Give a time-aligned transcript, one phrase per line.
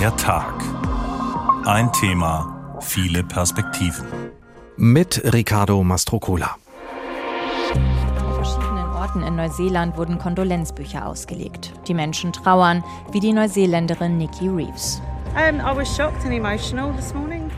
[0.00, 0.54] Der Tag.
[1.66, 4.06] Ein Thema, viele Perspektiven.
[4.78, 6.56] Mit Ricardo Mastrocola.
[7.74, 11.74] An verschiedenen Orten in Neuseeland wurden Kondolenzbücher ausgelegt.
[11.86, 12.82] Die Menschen trauern,
[13.12, 15.02] wie die Neuseeländerin Nikki Reeves.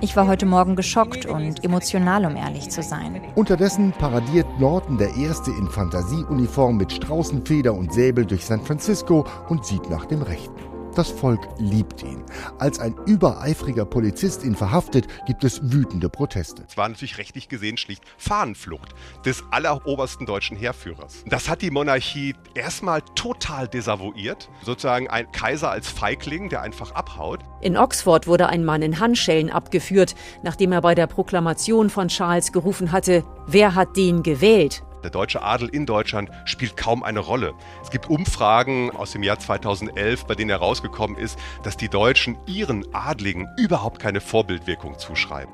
[0.01, 3.21] Ich war heute Morgen geschockt und emotional, um ehrlich zu sein.
[3.37, 9.65] Unterdessen paradiert Norton der Erste in Fantasieuniform mit Straußenfeder und Säbel durch San Francisco und
[9.65, 10.73] sieht nach dem Rechten.
[10.95, 12.23] Das Volk liebt ihn.
[12.59, 16.65] Als ein übereifriger Polizist ihn verhaftet, gibt es wütende Proteste.
[16.69, 21.25] Es war natürlich rechtlich gesehen schlicht Fahnenflucht des allerobersten deutschen Heerführers.
[21.27, 24.51] Das hat die Monarchie erstmal total desavouiert.
[24.63, 27.41] Sozusagen ein Kaiser als Feigling, der einfach abhaut.
[27.63, 32.53] In Oxford wurde ein Mann in Handschellen abgeführt, nachdem er bei der Proklamation von Charles
[32.53, 34.83] gerufen hatte, wer hat den gewählt?
[35.03, 37.55] Der deutsche Adel in Deutschland spielt kaum eine Rolle.
[37.83, 42.85] Es gibt Umfragen aus dem Jahr 2011, bei denen herausgekommen ist, dass die Deutschen ihren
[42.95, 45.53] Adligen überhaupt keine Vorbildwirkung zuschreiben.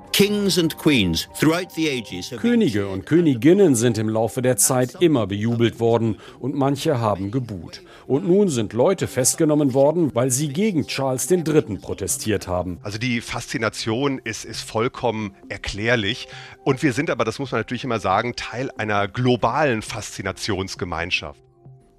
[2.39, 7.83] Könige und Königinnen sind im Laufe der Zeit immer bejubelt worden und manche haben gebuht.
[8.07, 11.79] Und nun sind Leute festgenommen worden, weil sie gegen Charles III.
[11.81, 12.79] protestiert haben.
[12.83, 16.29] Also die Faszination ist, ist vollkommen erklärlich.
[16.65, 19.38] Und wir sind aber, das muss man natürlich immer sagen, Teil einer globalen
[19.83, 21.41] Faszinationsgemeinschaft.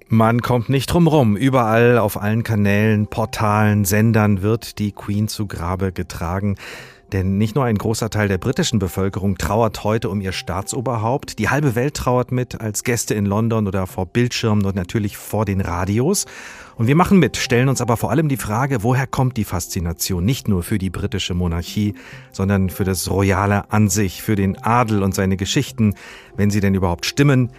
[0.08, 1.36] Man kommt nicht drum rum.
[1.36, 6.56] Überall auf allen Kanälen, Portalen, Sendern wird die Queen zu Grabe getragen.
[7.12, 11.48] Denn nicht nur ein großer Teil der britischen Bevölkerung trauert heute um ihr Staatsoberhaupt, die
[11.48, 15.60] halbe Welt trauert mit als Gäste in London oder vor Bildschirmen und natürlich vor den
[15.60, 16.26] Radios.
[16.76, 20.24] Und wir machen mit, stellen uns aber vor allem die Frage, woher kommt die Faszination?
[20.24, 21.94] Nicht nur für die britische Monarchie,
[22.32, 25.94] sondern für das Royale an sich, für den Adel und seine Geschichten,
[26.36, 27.50] wenn sie denn überhaupt stimmen,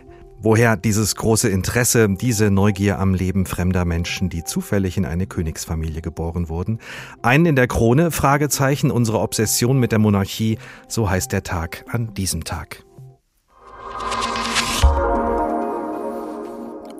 [0.44, 6.02] Woher dieses große Interesse, diese Neugier am Leben fremder Menschen, die zufällig in eine Königsfamilie
[6.02, 6.80] geboren wurden?
[7.22, 8.10] Einen in der Krone?
[8.10, 8.90] Fragezeichen.
[8.90, 10.58] Unsere Obsession mit der Monarchie.
[10.88, 12.84] So heißt der Tag an diesem Tag.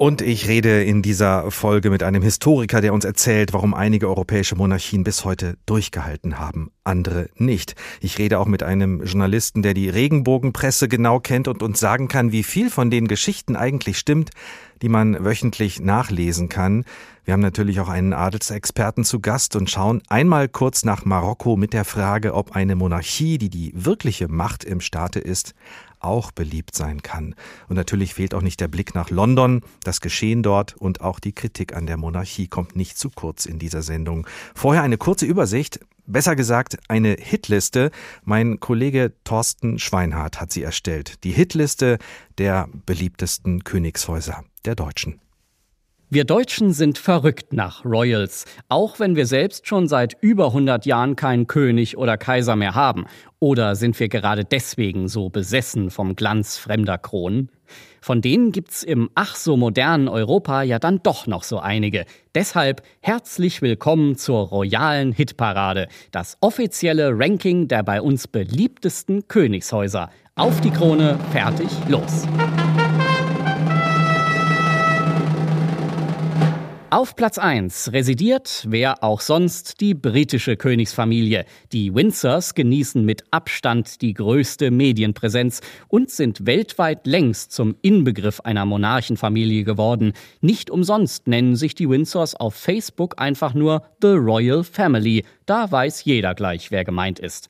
[0.02, 4.56] Und ich rede in dieser Folge mit einem Historiker, der uns erzählt, warum einige europäische
[4.56, 7.76] Monarchien bis heute durchgehalten haben, andere nicht.
[8.00, 12.32] Ich rede auch mit einem Journalisten, der die Regenbogenpresse genau kennt und uns sagen kann,
[12.32, 14.32] wie viel von den Geschichten eigentlich stimmt,
[14.82, 16.84] die man wöchentlich nachlesen kann.
[17.24, 21.74] Wir haben natürlich auch einen Adelsexperten zu Gast und schauen einmal kurz nach Marokko mit
[21.74, 25.54] der Frage, ob eine Monarchie, die die wirkliche Macht im Staate ist,
[26.04, 27.36] auch beliebt sein kann.
[27.68, 29.62] Und natürlich fehlt auch nicht der Blick nach London.
[29.84, 33.60] Das Geschehen dort und auch die Kritik an der Monarchie kommt nicht zu kurz in
[33.60, 34.28] dieser Sendung.
[34.56, 37.92] Vorher eine kurze Übersicht, besser gesagt eine Hitliste.
[38.24, 41.24] Mein Kollege Thorsten Schweinhardt hat sie erstellt.
[41.24, 41.98] Die Hitliste
[42.38, 45.20] der beliebtesten Königshäuser der Deutschen.
[46.14, 51.16] Wir Deutschen sind verrückt nach Royals, auch wenn wir selbst schon seit über 100 Jahren
[51.16, 53.06] keinen König oder Kaiser mehr haben.
[53.40, 57.48] Oder sind wir gerade deswegen so besessen vom Glanz fremder Kronen?
[58.02, 62.04] Von denen gibt's im ach so modernen Europa ja dann doch noch so einige.
[62.36, 70.10] Deshalb herzlich willkommen zur royalen Hitparade, das offizielle Ranking der bei uns beliebtesten Königshäuser.
[70.36, 72.28] Auf die Krone, fertig, los!
[76.94, 81.46] Auf Platz 1 residiert, wer auch sonst, die britische Königsfamilie.
[81.72, 88.66] Die Windsors genießen mit Abstand die größte Medienpräsenz und sind weltweit längst zum Inbegriff einer
[88.66, 90.12] Monarchenfamilie geworden.
[90.42, 95.24] Nicht umsonst nennen sich die Windsors auf Facebook einfach nur The Royal Family.
[95.46, 97.50] Da weiß jeder gleich, wer gemeint ist.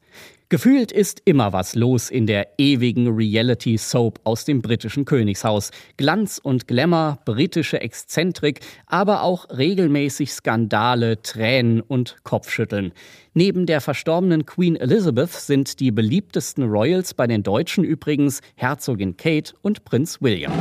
[0.52, 5.72] Gefühlt ist immer was los in der ewigen Reality-Soap aus dem britischen Königshaus.
[5.96, 12.92] Glanz und Glamour, britische Exzentrik, aber auch regelmäßig Skandale, Tränen und Kopfschütteln.
[13.34, 19.54] Neben der verstorbenen Queen Elizabeth sind die beliebtesten Royals bei den Deutschen übrigens Herzogin Kate
[19.62, 20.52] und Prinz William.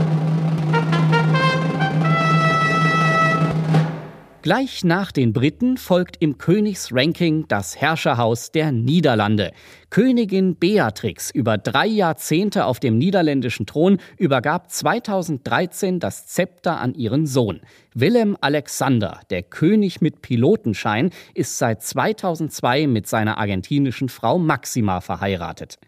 [4.42, 9.52] Gleich nach den Briten folgt im Königsranking das Herrscherhaus der Niederlande.
[9.90, 17.26] Königin Beatrix, über drei Jahrzehnte auf dem niederländischen Thron, übergab 2013 das Zepter an ihren
[17.26, 17.60] Sohn.
[17.92, 25.78] Willem Alexander, der König mit Pilotenschein, ist seit 2002 mit seiner argentinischen Frau Maxima verheiratet.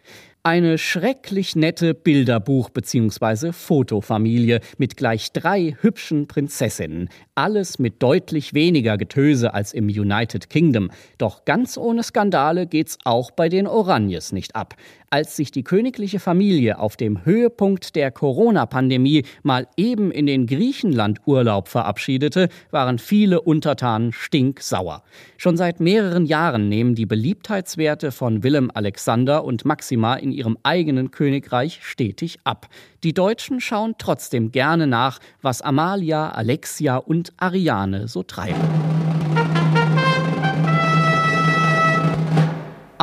[0.45, 3.53] Eine schrecklich nette Bilderbuch- bzw.
[3.53, 7.11] Fotofamilie mit gleich drei hübschen Prinzessinnen.
[7.37, 10.91] Alles mit deutlich weniger Getöse als im United Kingdom.
[11.17, 14.75] Doch ganz ohne Skandale geht's auch bei den Oranjes nicht ab.
[15.11, 21.69] Als sich die königliche Familie auf dem Höhepunkt der Corona-Pandemie mal eben in den Griechenland-Urlaub
[21.69, 25.03] verabschiedete, waren viele Untertanen stinksauer.
[25.37, 31.11] Schon seit mehreren Jahren nehmen die Beliebtheitswerte von Willem Alexander und Maxima in ihrem eigenen
[31.11, 32.69] Königreich stetig ab.
[33.05, 38.61] Die Deutschen schauen trotzdem gerne nach, was Amalia, Alexia und Ariane so treiben.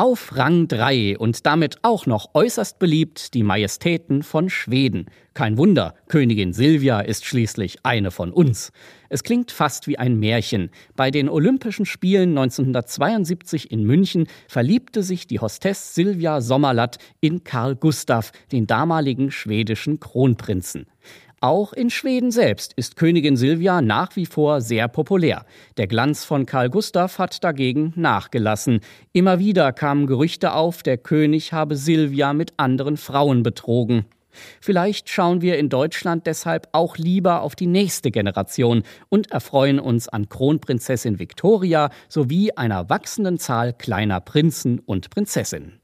[0.01, 5.07] Auf Rang 3 und damit auch noch äußerst beliebt die Majestäten von Schweden.
[5.33, 8.71] Kein Wunder, Königin Silvia ist schließlich eine von uns.
[9.09, 10.69] Es klingt fast wie ein Märchen.
[10.95, 17.75] Bei den Olympischen Spielen 1972 in München verliebte sich die Hostess Silvia Sommerlatt in Karl
[17.75, 20.85] Gustav, den damaligen schwedischen Kronprinzen.
[21.41, 25.45] Auch in Schweden selbst ist Königin Silvia nach wie vor sehr populär.
[25.77, 28.81] Der Glanz von Karl Gustav hat dagegen nachgelassen.
[29.13, 34.05] Immer wieder kamen Gerüchte auf, der König habe Silvia mit anderen Frauen betrogen.
[34.59, 40.09] Vielleicht schauen wir in Deutschland deshalb auch lieber auf die nächste Generation und erfreuen uns
[40.09, 45.78] an Kronprinzessin Victoria sowie einer wachsenden Zahl kleiner Prinzen und Prinzessinnen.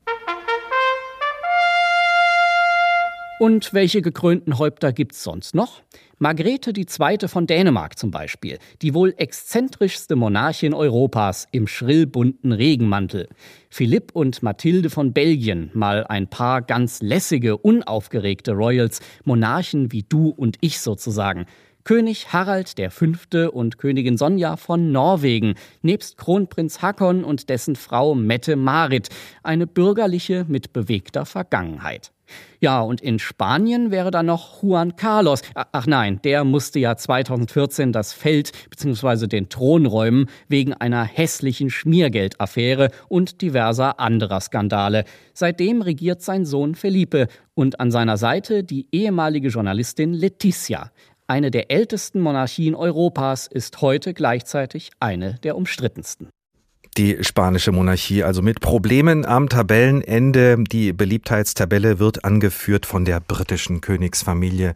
[3.37, 5.81] Und welche gekrönten Häupter gibt's sonst noch?
[6.19, 7.27] Margrethe II.
[7.27, 13.27] von Dänemark zum Beispiel, die wohl exzentrischste Monarchin Europas im schrillbunten Regenmantel.
[13.69, 20.29] Philipp und Mathilde von Belgien, mal ein paar ganz lässige, unaufgeregte Royals, Monarchen wie du
[20.29, 21.45] und ich sozusagen.
[21.85, 23.49] König Harald V.
[23.51, 25.53] und Königin Sonja von Norwegen,
[25.83, 29.09] nebst Kronprinz Hakon und dessen Frau Mette Marit,
[29.43, 32.11] eine bürgerliche mit bewegter Vergangenheit.
[32.59, 35.43] Ja, und in Spanien wäre da noch Juan Carlos.
[35.53, 39.27] Ach nein, der musste ja 2014 das Feld bzw.
[39.27, 45.03] den Thron räumen wegen einer hässlichen Schmiergeldaffäre und diverser anderer Skandale.
[45.35, 50.91] Seitdem regiert sein Sohn Felipe und an seiner Seite die ehemalige Journalistin Letizia.
[51.27, 56.29] Eine der ältesten Monarchien Europas ist heute gleichzeitig eine der umstrittensten
[56.97, 60.63] die spanische Monarchie, also mit Problemen am Tabellenende.
[60.71, 64.73] Die Beliebtheitstabelle wird angeführt von der britischen Königsfamilie.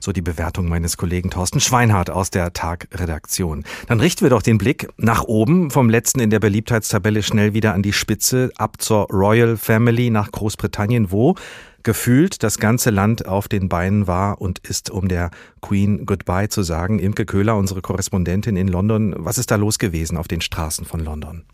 [0.00, 3.64] So die Bewertung meines Kollegen Thorsten Schweinhardt aus der Tag-Redaktion.
[3.86, 7.74] Dann richten wir doch den Blick nach oben, vom letzten in der Beliebtheitstabelle schnell wieder
[7.74, 11.34] an die Spitze, ab zur Royal Family nach Großbritannien, wo
[11.82, 15.30] gefühlt das ganze Land auf den Beinen war und ist, um der
[15.60, 16.98] Queen Goodbye zu sagen.
[16.98, 21.00] Imke Köhler, unsere Korrespondentin in London, was ist da los gewesen auf den Straßen von
[21.00, 21.44] London?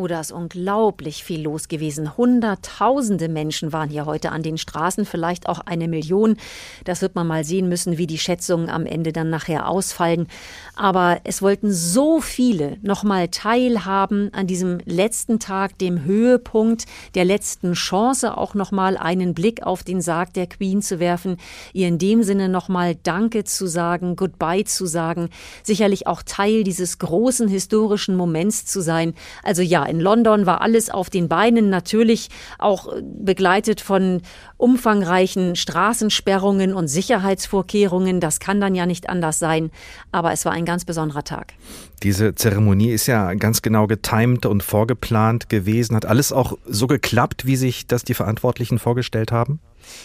[0.00, 2.16] Oh, da ist unglaublich viel los gewesen.
[2.16, 6.36] Hunderttausende Menschen waren hier heute an den Straßen, vielleicht auch eine Million.
[6.84, 10.28] Das wird man mal sehen müssen, wie die Schätzungen am Ende dann nachher ausfallen.
[10.76, 16.84] Aber es wollten so viele nochmal teilhaben an diesem letzten Tag, dem Höhepunkt
[17.16, 21.38] der letzten Chance, auch nochmal einen Blick auf den Sarg der Queen zu werfen,
[21.72, 25.28] ihr in dem Sinne nochmal Danke zu sagen, Goodbye zu sagen,
[25.64, 29.14] sicherlich auch Teil dieses großen historischen Moments zu sein.
[29.42, 34.22] Also ja, in London war alles auf den Beinen, natürlich auch begleitet von
[34.56, 38.20] umfangreichen Straßensperrungen und Sicherheitsvorkehrungen.
[38.20, 39.70] Das kann dann ja nicht anders sein.
[40.12, 41.54] Aber es war ein ganz besonderer Tag.
[42.02, 45.96] Diese Zeremonie ist ja ganz genau getimt und vorgeplant gewesen.
[45.96, 49.60] Hat alles auch so geklappt, wie sich das die Verantwortlichen vorgestellt haben?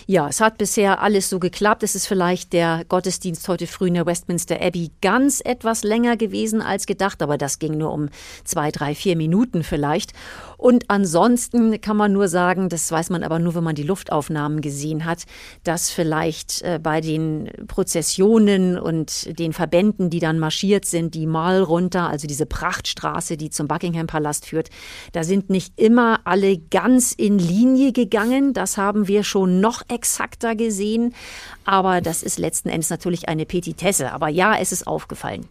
[0.06, 1.84] Ja, es hat bisher alles so geklappt.
[1.84, 6.62] Es ist vielleicht der Gottesdienst heute früh in der Westminster Abbey ganz etwas länger gewesen
[6.62, 8.10] als gedacht, aber das ging nur um
[8.44, 10.13] zwei, drei, vier Minuten vielleicht.
[10.58, 14.62] Und ansonsten kann man nur sagen, das weiß man aber nur, wenn man die Luftaufnahmen
[14.62, 15.24] gesehen hat,
[15.63, 21.62] dass vielleicht äh, bei den Prozessionen und den Verbänden, die dann marschiert sind, die Mal
[21.62, 24.70] runter, also diese Prachtstraße, die zum Buckingham Palast führt,
[25.12, 28.54] da sind nicht immer alle ganz in Linie gegangen.
[28.54, 31.13] Das haben wir schon noch exakter gesehen.
[31.65, 34.12] Aber das ist letzten Endes natürlich eine Petitesse.
[34.12, 35.48] Aber ja, es ist aufgefallen.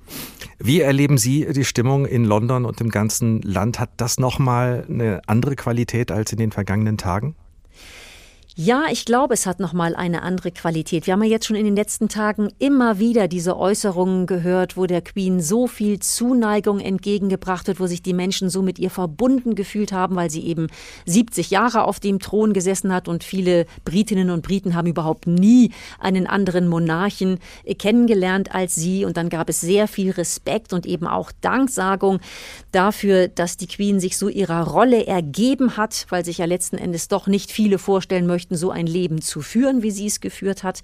[0.58, 3.80] Wie erleben Sie die Stimmung in London und im ganzen Land?
[3.80, 7.34] Hat das nochmal eine andere Qualität als in den vergangenen Tagen?
[8.54, 11.06] Ja, ich glaube, es hat noch mal eine andere Qualität.
[11.06, 14.84] Wir haben ja jetzt schon in den letzten Tagen immer wieder diese Äußerungen gehört, wo
[14.84, 19.54] der Queen so viel Zuneigung entgegengebracht wird, wo sich die Menschen so mit ihr verbunden
[19.54, 20.66] gefühlt haben, weil sie eben
[21.06, 25.70] 70 Jahre auf dem Thron gesessen hat und viele Britinnen und Briten haben überhaupt nie
[25.98, 27.38] einen anderen Monarchen
[27.78, 32.20] kennengelernt als sie und dann gab es sehr viel Respekt und eben auch Danksagung
[32.70, 37.08] dafür, dass die Queen sich so ihrer Rolle ergeben hat, weil sich ja letzten Endes
[37.08, 40.64] doch nicht viele vorstellen möchten, möchten, so ein Leben zu führen, wie sie es geführt
[40.64, 40.80] hat.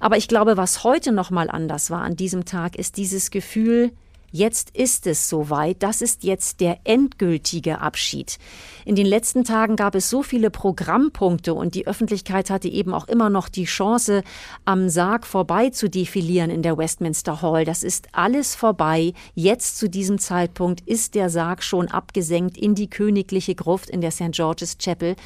[0.00, 3.92] Aber ich glaube, was heute noch mal anders war an diesem Tag, ist dieses Gefühl,
[4.30, 5.82] Jetzt ist es soweit.
[5.82, 8.38] Das ist jetzt der endgültige Abschied.
[8.84, 13.08] In den letzten Tagen gab es so viele Programmpunkte und die Öffentlichkeit hatte eben auch
[13.08, 14.22] immer noch die Chance,
[14.66, 17.64] am Sarg vorbei zu defilieren in der Westminster Hall.
[17.64, 19.14] Das ist alles vorbei.
[19.34, 24.10] Jetzt zu diesem Zeitpunkt ist der Sarg schon abgesenkt in die königliche Gruft in der
[24.10, 24.32] St.
[24.32, 25.16] George's Chapel.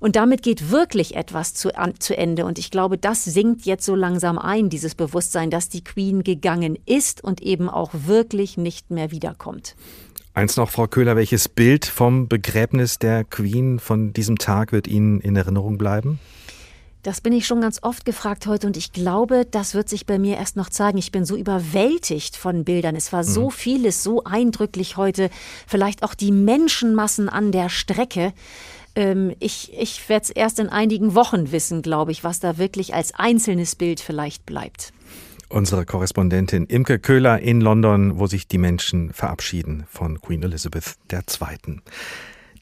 [0.00, 2.44] Und damit geht wirklich etwas zu, an, zu Ende.
[2.44, 6.78] Und ich glaube, das sinkt jetzt so langsam ein, dieses Bewusstsein, dass die Queen gegangen
[6.86, 9.74] ist und eben auch wirklich nicht mehr wiederkommt.
[10.34, 15.20] Eins noch, Frau Köhler, welches Bild vom Begräbnis der Queen von diesem Tag wird Ihnen
[15.20, 16.20] in Erinnerung bleiben?
[17.02, 20.18] Das bin ich schon ganz oft gefragt heute und ich glaube, das wird sich bei
[20.18, 20.98] mir erst noch zeigen.
[20.98, 22.96] Ich bin so überwältigt von Bildern.
[22.96, 23.50] Es war so mhm.
[23.50, 25.30] vieles, so eindrücklich heute.
[25.66, 28.32] Vielleicht auch die Menschenmassen an der Strecke.
[28.94, 32.94] Ähm, ich ich werde es erst in einigen Wochen wissen, glaube ich, was da wirklich
[32.94, 34.92] als einzelnes Bild vielleicht bleibt.
[35.50, 41.80] Unsere Korrespondentin Imke Köhler in London, wo sich die Menschen verabschieden von Queen Elizabeth II.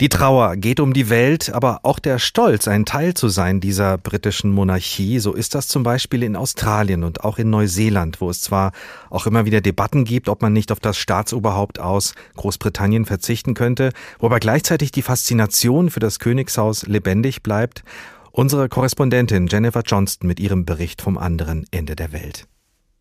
[0.01, 3.99] Die Trauer geht um die Welt, aber auch der Stolz, ein Teil zu sein dieser
[3.99, 5.19] britischen Monarchie.
[5.19, 8.73] So ist das zum Beispiel in Australien und auch in Neuseeland, wo es zwar
[9.11, 13.91] auch immer wieder Debatten gibt, ob man nicht auf das Staatsoberhaupt aus Großbritannien verzichten könnte,
[14.21, 17.83] wobei gleichzeitig die Faszination für das Königshaus lebendig bleibt.
[18.31, 22.47] Unsere Korrespondentin Jennifer Johnston mit ihrem Bericht vom anderen Ende der Welt.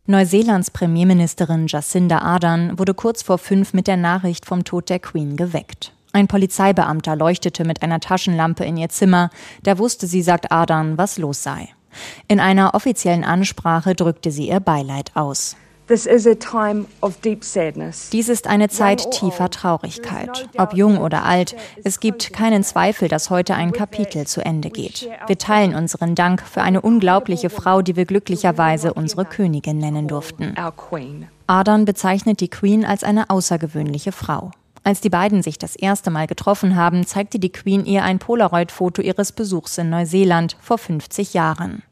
[0.08, 5.36] Neuseelands Premierministerin Jacinda Ardern wurde kurz vor fünf mit der Nachricht vom Tod der Queen
[5.36, 5.94] geweckt.
[6.14, 9.32] Ein Polizeibeamter leuchtete mit einer Taschenlampe in ihr Zimmer,
[9.64, 11.70] da wusste sie, sagt Adan, was los sei.
[12.28, 15.56] In einer offiziellen Ansprache drückte sie ihr Beileid aus.
[15.88, 16.08] Dies
[18.30, 20.50] ist eine Zeit tiefer Traurigkeit.
[20.58, 25.08] Ob jung oder alt, es gibt keinen Zweifel, dass heute ein Kapitel zu Ende geht.
[25.28, 30.56] Wir teilen unseren Dank für eine unglaubliche Frau, die wir glücklicherweise unsere Königin nennen durften.
[31.46, 34.50] Adan bezeichnet die Queen als eine außergewöhnliche Frau.
[34.84, 39.04] Als die beiden sich das erste Mal getroffen haben, zeigte die Queen ihr ein Polaroid-Foto
[39.04, 41.84] ihres Besuchs in Neuseeland vor 50 Jahren.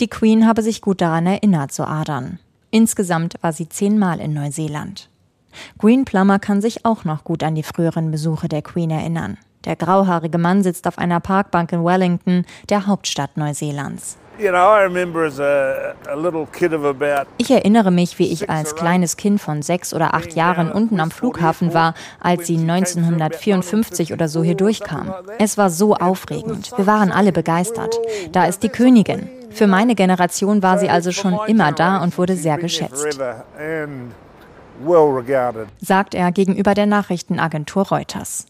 [0.00, 2.38] Die Queen habe sich gut daran erinnert, so Adern.
[2.70, 5.08] Insgesamt war sie zehnmal in Neuseeland.
[5.78, 9.38] Green Plummer kann sich auch noch gut an die früheren Besuche der Queen erinnern.
[9.64, 14.16] Der grauhaarige Mann sitzt auf einer Parkbank in Wellington, der Hauptstadt Neuseelands.
[17.38, 21.10] Ich erinnere mich, wie ich als kleines Kind von sechs oder acht Jahren unten am
[21.10, 25.12] Flughafen war, als sie 1954 oder so hier durchkam.
[25.38, 26.72] Es war so aufregend.
[26.76, 27.98] Wir waren alle begeistert.
[28.32, 29.28] Da ist die Königin.
[29.50, 33.18] Für meine Generation war sie also schon immer da und wurde sehr geschätzt.
[35.80, 38.46] Sagt er gegenüber der Nachrichtenagentur Reuters.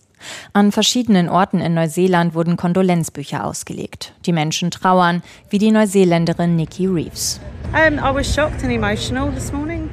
[0.53, 4.13] An verschiedenen Orten in Neuseeland wurden Kondolenzbücher ausgelegt.
[4.27, 7.41] Die Menschen trauern, wie die Neuseeländerin Nikki Reeves.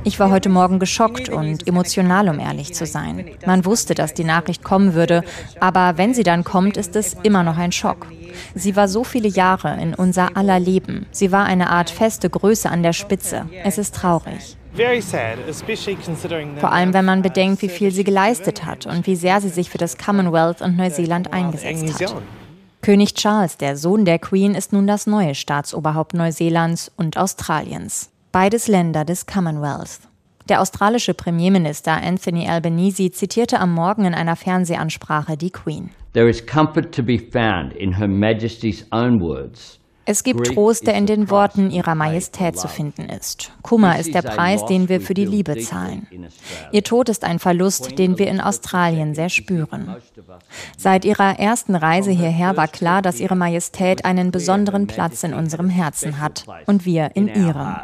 [0.03, 3.25] Ich war heute Morgen geschockt und emotional, um ehrlich zu sein.
[3.45, 5.23] Man wusste, dass die Nachricht kommen würde,
[5.59, 8.07] aber wenn sie dann kommt, ist es immer noch ein Schock.
[8.55, 11.05] Sie war so viele Jahre in unser aller Leben.
[11.11, 13.47] Sie war eine Art feste Größe an der Spitze.
[13.63, 14.57] Es ist traurig.
[16.59, 19.71] Vor allem, wenn man bedenkt, wie viel sie geleistet hat und wie sehr sie sich
[19.71, 22.21] für das Commonwealth und Neuseeland eingesetzt hat.
[22.81, 28.11] König Charles, der Sohn der Queen, ist nun das neue Staatsoberhaupt Neuseelands und Australiens.
[28.31, 30.01] Beides Länder des Commonwealth.
[30.47, 35.89] Der australische Premierminister Anthony Albanese zitierte am Morgen in einer Fernsehansprache die Queen.
[36.13, 39.79] There is comfort to be found in Her Majesty's own words.
[40.09, 43.51] Es gibt Trost, der in den Worten ihrer Majestät zu finden ist.
[43.61, 46.07] Kummer ist der Preis, den wir für die Liebe zahlen.
[46.71, 49.97] Ihr Tod ist ein Verlust, den wir in Australien sehr spüren.
[50.77, 55.69] Seit ihrer ersten Reise hierher war klar, dass ihre Majestät einen besonderen Platz in unserem
[55.69, 57.75] Herzen hat und wir in ihrem.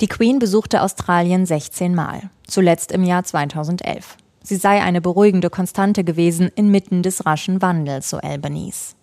[0.00, 4.18] Die Queen besuchte Australien 16 Mal, zuletzt im Jahr 2011.
[4.42, 8.97] Sie sei eine beruhigende Konstante gewesen inmitten des raschen Wandels, so Albanese.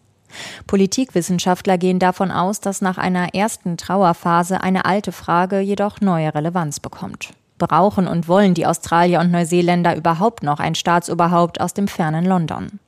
[0.68, 6.80] Politikwissenschaftler gehen davon aus, dass nach einer ersten Trauerphase eine alte Frage jedoch neue Relevanz
[6.80, 7.30] bekommt.
[7.58, 12.80] Brauchen und wollen die Australier und Neuseeländer überhaupt noch ein Staatsoberhaupt aus dem fernen London?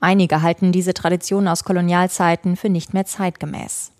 [0.00, 3.92] Einige halten diese Tradition aus Kolonialzeiten für nicht mehr zeitgemäß.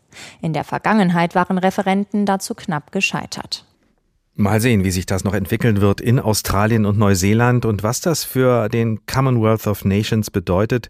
[0.42, 3.64] In der Vergangenheit waren Referenten dazu knapp gescheitert.
[4.35, 8.25] Mal sehen, wie sich das noch entwickeln wird in Australien und Neuseeland und was das
[8.25, 10.88] für den Commonwealth of Nations bedeutet,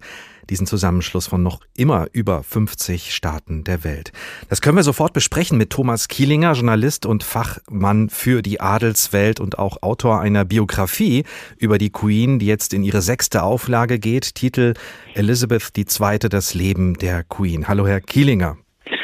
[0.48, 4.12] diesen Zusammenschluss von noch immer über 50 Staaten der Welt.
[4.48, 9.58] Das können wir sofort besprechen mit Thomas Kielinger, Journalist und Fachmann für die Adelswelt und
[9.58, 11.24] auch Autor einer Biografie
[11.58, 14.34] über die Queen, die jetzt in ihre sechste Auflage geht.
[14.34, 14.74] Titel
[15.14, 16.18] Elizabeth II.
[16.20, 17.68] Das Leben der Queen.
[17.68, 18.56] Hallo, Herr Kielinger.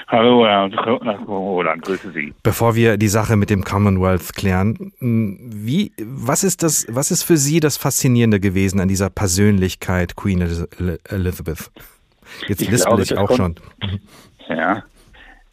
[0.08, 0.70] Hallo, Herr
[1.26, 2.32] Roland, grüße Sie.
[2.44, 7.36] Bevor wir die Sache mit dem Commonwealth klären, wie, was ist das, was ist für
[7.36, 11.72] Sie das Faszinierende gewesen an dieser Persönlichkeit Queen Elizabeth?
[12.46, 13.56] Jetzt ich lispel ich auch schon.
[14.48, 14.84] Ja,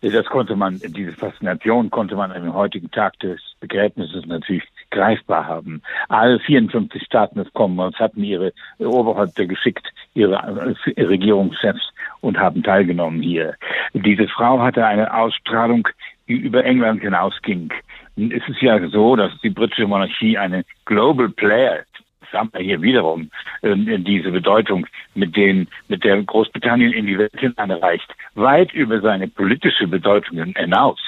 [0.01, 5.81] das konnte man, diese Faszination konnte man am heutigen Tag des Begräbnisses natürlich greifbar haben.
[6.09, 11.92] Alle 54 Staaten des Commonwealth hatten ihre Oberhäupter geschickt, ihre Regierungschefs
[12.23, 13.55] und haben teilgenommen hier.
[13.93, 15.87] Diese Frau hatte eine Ausstrahlung,
[16.27, 17.71] die über England hinausging.
[18.15, 21.83] Es ist ja so, dass die britische Monarchie eine Global Player
[22.33, 23.29] haben wir hier wiederum
[23.61, 24.85] äh, diese Bedeutung,
[25.15, 30.99] mit, den, mit der Großbritannien in die Welt hineinreicht, weit über seine politische Bedeutung hinaus,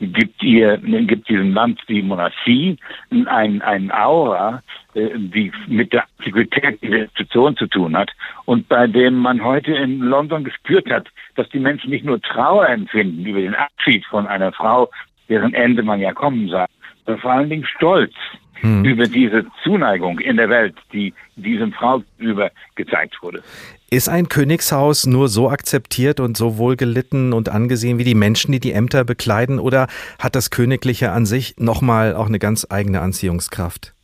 [0.00, 2.76] gibt, ihr, gibt diesem Land die Monarchie
[3.10, 4.62] ein, ein Aura,
[4.94, 8.10] äh, die mit der Antiquität dieser Institution zu tun hat
[8.44, 12.68] und bei dem man heute in London gespürt hat, dass die Menschen nicht nur Trauer
[12.68, 14.90] empfinden über den Abschied von einer Frau,
[15.28, 16.66] deren Ende man ja kommen sah,
[17.04, 18.14] sondern vor allen Dingen Stolz
[18.60, 18.84] hm.
[18.84, 23.42] über diese Zuneigung in der Welt, die diesem Frau über gezeigt wurde.
[23.90, 28.52] Ist ein Königshaus nur so akzeptiert und so wohl gelitten und angesehen wie die Menschen,
[28.52, 29.86] die die Ämter bekleiden, oder
[30.18, 33.94] hat das Königliche an sich nochmal auch eine ganz eigene Anziehungskraft?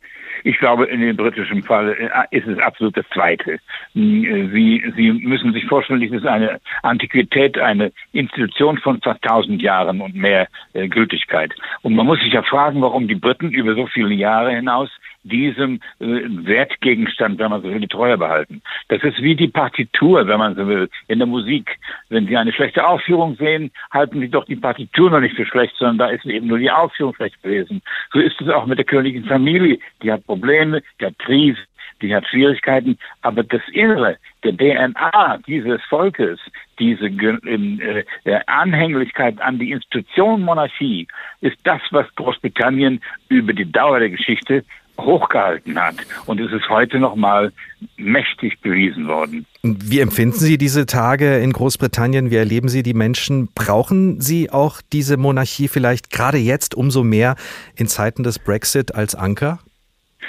[0.45, 3.57] Ich glaube, in dem britischen Fall äh, ist es absolut das Zweite.
[3.93, 9.63] Hm, Sie, Sie müssen sich vorstellen, es ist eine Antiquität, eine Institution von fast tausend
[9.63, 11.51] Jahren und mehr äh, Gültigkeit.
[11.81, 14.91] Und man muss sich ja fragen, warum die Briten über so viele Jahre hinaus
[15.25, 18.61] diesem äh, Wertgegenstand, wenn man so will, die Treue behalten.
[18.87, 21.77] Das ist wie die Partitur, wenn man so will, in der Musik.
[22.09, 25.75] Wenn Sie eine schlechte Aufführung sehen, halten Sie doch die Partitur noch nicht für schlecht,
[25.77, 27.81] sondern da ist eben nur die Aufführung schlecht gewesen.
[28.13, 29.79] So ist es auch mit der königlichen Familie.
[30.01, 31.65] Die hat Probleme, die hat Krisen,
[32.01, 36.39] die hat Schwierigkeiten, aber das Innere, der DNA dieses Volkes,
[36.77, 38.03] diese äh,
[38.47, 41.07] Anhänglichkeit an die Institution Monarchie,
[41.41, 44.63] ist das, was Großbritannien über die Dauer der Geschichte
[44.99, 45.95] hochgehalten hat.
[46.25, 47.51] Und es ist heute nochmal
[47.97, 49.45] mächtig bewiesen worden.
[49.63, 52.31] Wie empfinden Sie diese Tage in Großbritannien?
[52.31, 53.49] Wie erleben Sie die Menschen?
[53.53, 57.35] Brauchen Sie auch diese Monarchie vielleicht gerade jetzt umso mehr
[57.75, 59.59] in Zeiten des Brexit als Anker?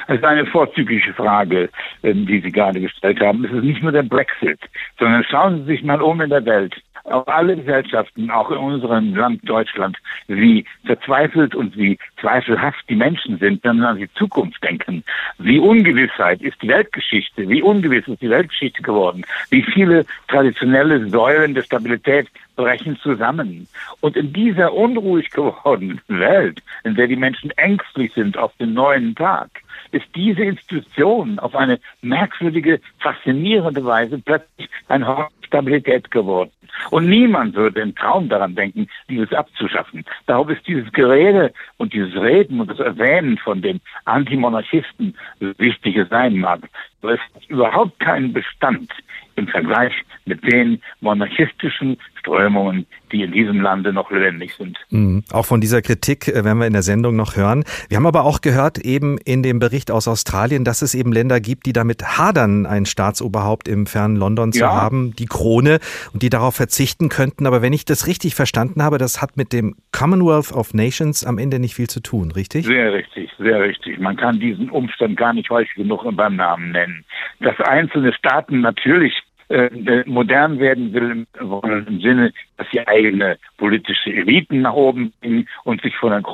[0.08, 1.68] Das ist eine vorzügliche Frage,
[2.02, 3.44] ähm, die Sie gerade gestellt haben.
[3.44, 4.60] Es ist nicht nur der Brexit,
[4.98, 6.74] sondern schauen Sie sich mal um in der Welt
[7.06, 13.62] alle Gesellschaften, auch in unserem Land Deutschland, wie verzweifelt und wie zweifelhaft die Menschen sind,
[13.64, 15.04] wenn sie an die Zukunft denken.
[15.38, 21.54] Wie Ungewissheit ist die Weltgeschichte, wie ungewiss ist die Weltgeschichte geworden, wie viele traditionelle Säulen
[21.54, 23.68] der Stabilität brechen zusammen.
[24.00, 29.14] Und in dieser unruhig gewordenen Welt, in der die Menschen ängstlich sind auf den neuen
[29.14, 29.50] Tag,
[29.92, 36.50] ist diese Institution auf eine merkwürdige, faszinierende Weise plötzlich ein Hort Stabilität geworden.
[36.90, 40.04] Und niemand würde im Traum daran denken, dieses abzuschaffen.
[40.26, 46.38] Darum ist dieses Gerede und dieses Reden und das Erwähnen von den Antimonarchisten wichtiges sein
[46.38, 46.60] mag.
[47.02, 48.90] Es hat überhaupt keinen Bestand
[49.36, 49.92] im Vergleich
[50.24, 54.78] mit den monarchistischen Strömungen, die in diesem Lande noch lebendig sind.
[54.90, 55.22] Mhm.
[55.30, 57.64] Auch von dieser Kritik äh, werden wir in der Sendung noch hören.
[57.88, 61.40] Wir haben aber auch gehört eben in dem Bericht aus Australien, dass es eben Länder
[61.40, 64.72] gibt, die damit hadern, ein Staatsoberhaupt im fernen London zu ja.
[64.72, 65.78] haben, die Krone,
[66.12, 67.46] und die darauf verzichten könnten.
[67.46, 71.38] Aber wenn ich das richtig verstanden habe, das hat mit dem Commonwealth of Nations am
[71.38, 72.66] Ende nicht viel zu tun, richtig?
[72.66, 73.98] Sehr richtig, sehr richtig.
[73.98, 77.04] Man kann diesen Umstand gar nicht häufig genug beim Namen nennen.
[77.40, 79.14] Dass einzelne Staaten natürlich
[79.48, 85.48] äh, modern werden will, wollen im Sinne, dass sie eigene politische Eliten nach oben bringen
[85.64, 86.24] und sich von einem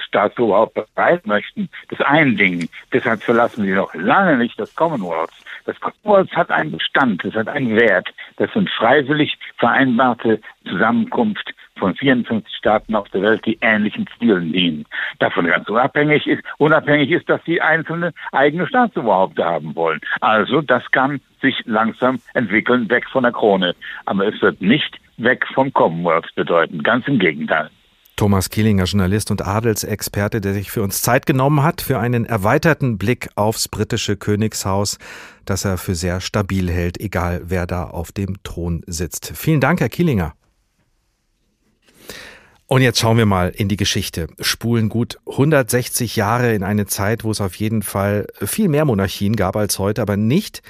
[0.00, 1.68] Staat überhaupt befreien möchten.
[1.88, 2.68] Das ein Ding.
[2.92, 5.32] Deshalb verlassen sie noch lange nicht das Commonwealth.
[5.64, 8.08] Das Commonwealth hat einen Bestand, es hat einen Wert.
[8.36, 14.84] Das sind freiwillig vereinbarte Zusammenkunft von 54 Staaten auf der Welt, die ähnlichen Stilen dienen.
[15.18, 20.00] Davon ganz unabhängig ist, unabhängig ist, dass sie einzelne eigene Staatsoberhaupte haben wollen.
[20.20, 23.74] Also das kann sich langsam entwickeln, weg von der Krone.
[24.06, 26.82] Aber es wird nicht weg vom Commonwealth bedeuten.
[26.82, 27.70] Ganz im Gegenteil.
[28.18, 32.98] Thomas Kielinger, Journalist und Adelsexperte, der sich für uns Zeit genommen hat für einen erweiterten
[32.98, 34.98] Blick aufs britische Königshaus,
[35.44, 39.32] das er für sehr stabil hält, egal wer da auf dem Thron sitzt.
[39.36, 40.34] Vielen Dank, Herr Kielinger.
[42.68, 44.26] Und jetzt schauen wir mal in die Geschichte.
[44.40, 49.36] Spulen gut 160 Jahre in eine Zeit, wo es auf jeden Fall viel mehr Monarchien
[49.36, 50.62] gab als heute, aber nicht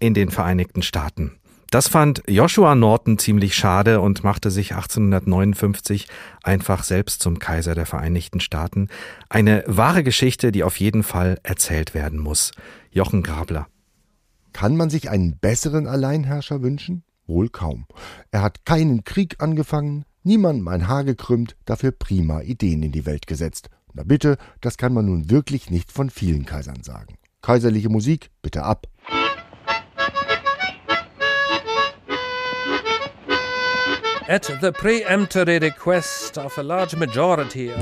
[0.00, 1.32] in den Vereinigten Staaten.
[1.70, 6.08] Das fand Joshua Norton ziemlich schade und machte sich 1859
[6.42, 8.88] einfach selbst zum Kaiser der Vereinigten Staaten.
[9.30, 12.52] Eine wahre Geschichte, die auf jeden Fall erzählt werden muss.
[12.90, 13.66] Jochen Grabler.
[14.52, 17.02] Kann man sich einen besseren Alleinherrscher wünschen?
[17.30, 17.86] Wohl kaum.
[18.30, 23.26] Er hat keinen Krieg angefangen, niemandem ein Haar gekrümmt, dafür prima Ideen in die Welt
[23.26, 23.70] gesetzt.
[23.94, 27.16] Na bitte, das kann man nun wirklich nicht von vielen Kaisern sagen.
[27.40, 28.86] Kaiserliche Musik, bitte ab.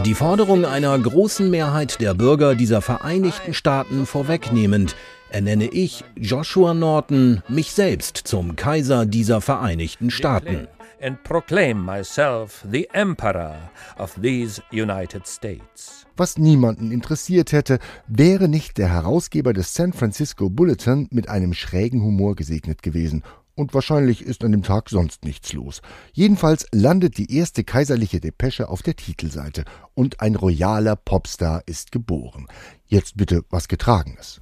[0.05, 4.97] Die Forderung einer großen Mehrheit der Bürger dieser Vereinigten Staaten vorwegnehmend,
[5.31, 10.69] ernenne ich, Joshua Norton, mich selbst zum Kaiser dieser Vereinigten Staaten.
[11.01, 16.07] And proclaim myself the Emperor of these United States.
[16.17, 22.03] Was niemanden interessiert hätte, wäre nicht der Herausgeber des San Francisco Bulletin mit einem schrägen
[22.03, 23.23] Humor gesegnet gewesen
[23.59, 25.83] und wahrscheinlich ist an dem Tag sonst nichts los.
[26.13, 29.65] Jedenfalls landet die erste kaiserliche Depesche auf der Titelseite
[29.95, 32.47] und ein royaler Popstar ist geboren.
[32.87, 34.41] Jetzt bitte was Getragenes.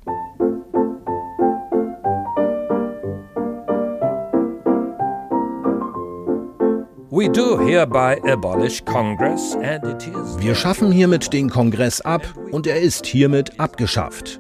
[10.39, 14.39] Wir schaffen hiermit den Kongress ab und er ist hiermit abgeschafft.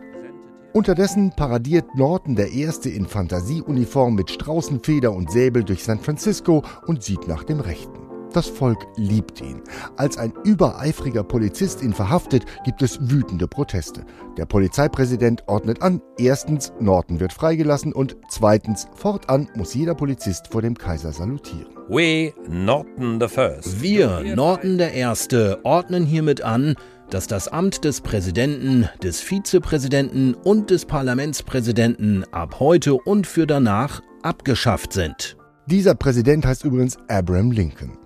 [0.74, 7.02] Unterdessen paradiert Norton der Erste in Fantasieuniform mit Straußenfeder und Säbel durch San Francisco und
[7.02, 8.05] sieht nach dem Rechten.
[8.36, 9.62] Das Volk liebt ihn.
[9.96, 14.04] Als ein übereifriger Polizist ihn verhaftet, gibt es wütende Proteste.
[14.36, 20.60] Der Polizeipräsident ordnet an, erstens, Norton wird freigelassen und zweitens, fortan muss jeder Polizist vor
[20.60, 21.68] dem Kaiser salutieren.
[21.88, 23.80] We, Norton the First.
[23.80, 26.74] Wir, Norton der Erste, ordnen hiermit an,
[27.08, 34.02] dass das Amt des Präsidenten, des Vizepräsidenten und des Parlamentspräsidenten ab heute und für danach
[34.20, 35.38] abgeschafft sind.
[35.64, 37.96] Dieser Präsident heißt übrigens Abraham Lincoln.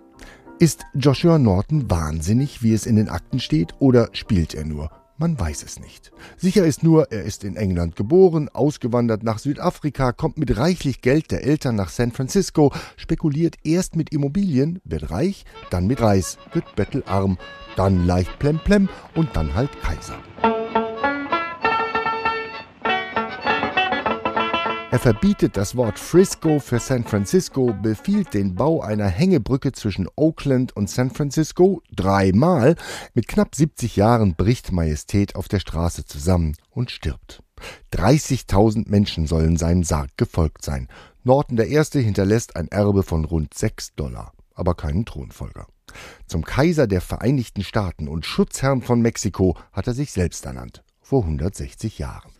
[0.60, 4.90] Ist Joshua Norton wahnsinnig, wie es in den Akten steht, oder spielt er nur?
[5.16, 6.12] Man weiß es nicht.
[6.36, 11.30] Sicher ist nur, er ist in England geboren, ausgewandert nach Südafrika, kommt mit reichlich Geld
[11.30, 16.76] der Eltern nach San Francisco, spekuliert erst mit Immobilien, wird reich, dann mit Reis, wird
[16.76, 17.38] bettelarm,
[17.76, 20.18] dann leicht plemplem und dann halt Kaiser.
[24.92, 30.74] Er verbietet das Wort Frisco für San Francisco, befiehlt den Bau einer Hängebrücke zwischen Oakland
[30.74, 32.74] und San Francisco dreimal.
[33.14, 37.40] Mit knapp 70 Jahren bricht Majestät auf der Straße zusammen und stirbt.
[37.92, 40.88] 30.000 Menschen sollen seinem Sarg gefolgt sein.
[41.22, 41.84] Norton I.
[42.02, 45.68] hinterlässt ein Erbe von rund 6 Dollar, aber keinen Thronfolger.
[46.26, 51.22] Zum Kaiser der Vereinigten Staaten und Schutzherrn von Mexiko hat er sich selbst ernannt, vor
[51.22, 52.39] 160 Jahren.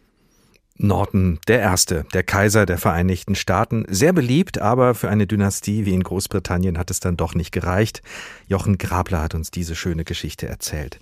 [0.82, 3.84] Norton der Erste, der Kaiser der Vereinigten Staaten.
[3.88, 8.02] Sehr beliebt, aber für eine Dynastie wie in Großbritannien hat es dann doch nicht gereicht.
[8.46, 10.98] Jochen Grabler hat uns diese schöne Geschichte erzählt.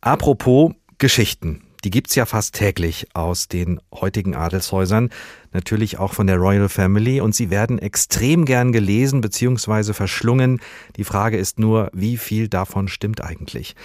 [0.00, 1.62] Apropos Geschichten.
[1.84, 5.10] Die gibt's ja fast täglich aus den heutigen Adelshäusern,
[5.52, 9.92] natürlich auch von der Royal Family und sie werden extrem gern gelesen bzw.
[9.92, 10.60] verschlungen.
[10.96, 13.76] Die Frage ist nur, wie viel davon stimmt eigentlich?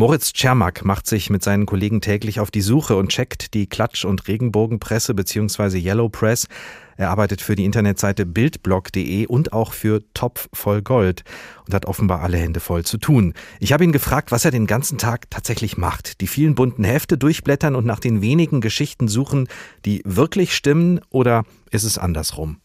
[0.00, 4.06] Moritz Czermak macht sich mit seinen Kollegen täglich auf die Suche und checkt die Klatsch-
[4.06, 5.76] und Regenbogenpresse bzw.
[5.76, 6.48] Yellow Press.
[6.96, 11.22] Er arbeitet für die Internetseite bildblog.de und auch für Topf voll Gold
[11.66, 13.34] und hat offenbar alle Hände voll zu tun.
[13.58, 16.22] Ich habe ihn gefragt, was er den ganzen Tag tatsächlich macht.
[16.22, 19.48] Die vielen bunten Hefte durchblättern und nach den wenigen Geschichten suchen,
[19.84, 22.56] die wirklich stimmen oder ist es andersrum?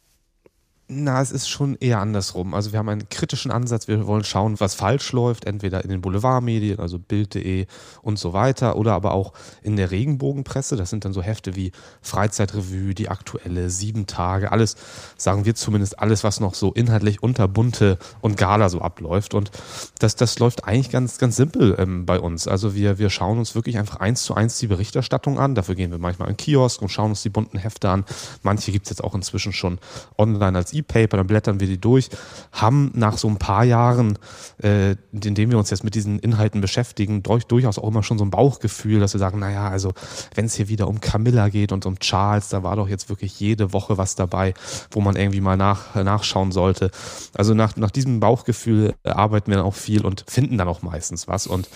[0.88, 2.54] Na, es ist schon eher andersrum.
[2.54, 3.88] Also wir haben einen kritischen Ansatz.
[3.88, 7.66] Wir wollen schauen, was falsch läuft, entweder in den Boulevardmedien, also Bild.de
[8.04, 10.76] und so weiter, oder aber auch in der Regenbogenpresse.
[10.76, 11.72] Das sind dann so Hefte wie
[12.04, 14.76] Freizeitrevue, die aktuelle, sieben Tage, alles,
[15.18, 19.34] sagen wir zumindest, alles, was noch so inhaltlich unter Bunte und Gala so abläuft.
[19.34, 19.50] Und
[19.98, 22.48] das, das läuft eigentlich ganz, ganz simpel ähm, bei uns.
[22.48, 25.56] Also wir, wir schauen uns wirklich einfach eins zu eins die Berichterstattung an.
[25.56, 28.06] Dafür gehen wir manchmal in Kiosk und schauen uns die bunten Hefte an.
[28.44, 29.80] Manche gibt es jetzt auch inzwischen schon
[30.20, 32.10] online als E-Paper, dann blättern wir die durch,
[32.52, 34.18] haben nach so ein paar Jahren,
[34.62, 38.18] äh, in denen wir uns jetzt mit diesen Inhalten beschäftigen, durch, durchaus auch immer schon
[38.18, 39.94] so ein Bauchgefühl, dass wir sagen, naja, also
[40.34, 43.40] wenn es hier wieder um Camilla geht und um Charles, da war doch jetzt wirklich
[43.40, 44.54] jede Woche was dabei,
[44.92, 46.92] wo man irgendwie mal nach, nachschauen sollte.
[47.34, 51.28] Also nach, nach diesem Bauchgefühl arbeiten wir dann auch viel und finden dann auch meistens
[51.28, 51.48] was.
[51.48, 51.70] Und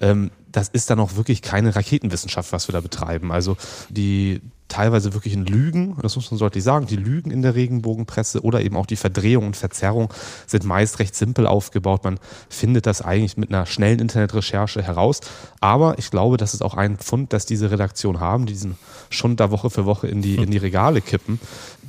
[0.00, 3.30] ähm, das ist dann auch wirklich keine Raketenwissenschaft, was wir da betreiben.
[3.32, 3.56] Also
[3.90, 8.60] die teilweise wirklichen Lügen, das muss man deutlich sagen, die Lügen in der Regenbogenpresse oder
[8.62, 10.12] eben auch die Verdrehung und Verzerrung
[10.46, 12.04] sind meist recht simpel aufgebaut.
[12.04, 15.20] Man findet das eigentlich mit einer schnellen Internetrecherche heraus.
[15.60, 18.76] Aber ich glaube, das ist auch ein Pfund, das diese Redaktion haben, die diesen
[19.10, 21.38] schon da Woche für Woche in die, in die Regale kippen.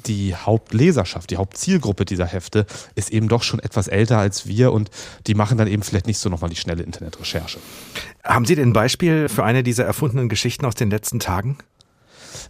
[0.05, 4.91] Die Hauptleserschaft, die Hauptzielgruppe dieser Hefte ist eben doch schon etwas älter als wir und
[5.25, 7.59] die machen dann eben vielleicht nicht so nochmal die schnelle Internetrecherche.
[8.23, 11.57] Haben Sie denn ein Beispiel für eine dieser erfundenen Geschichten aus den letzten Tagen?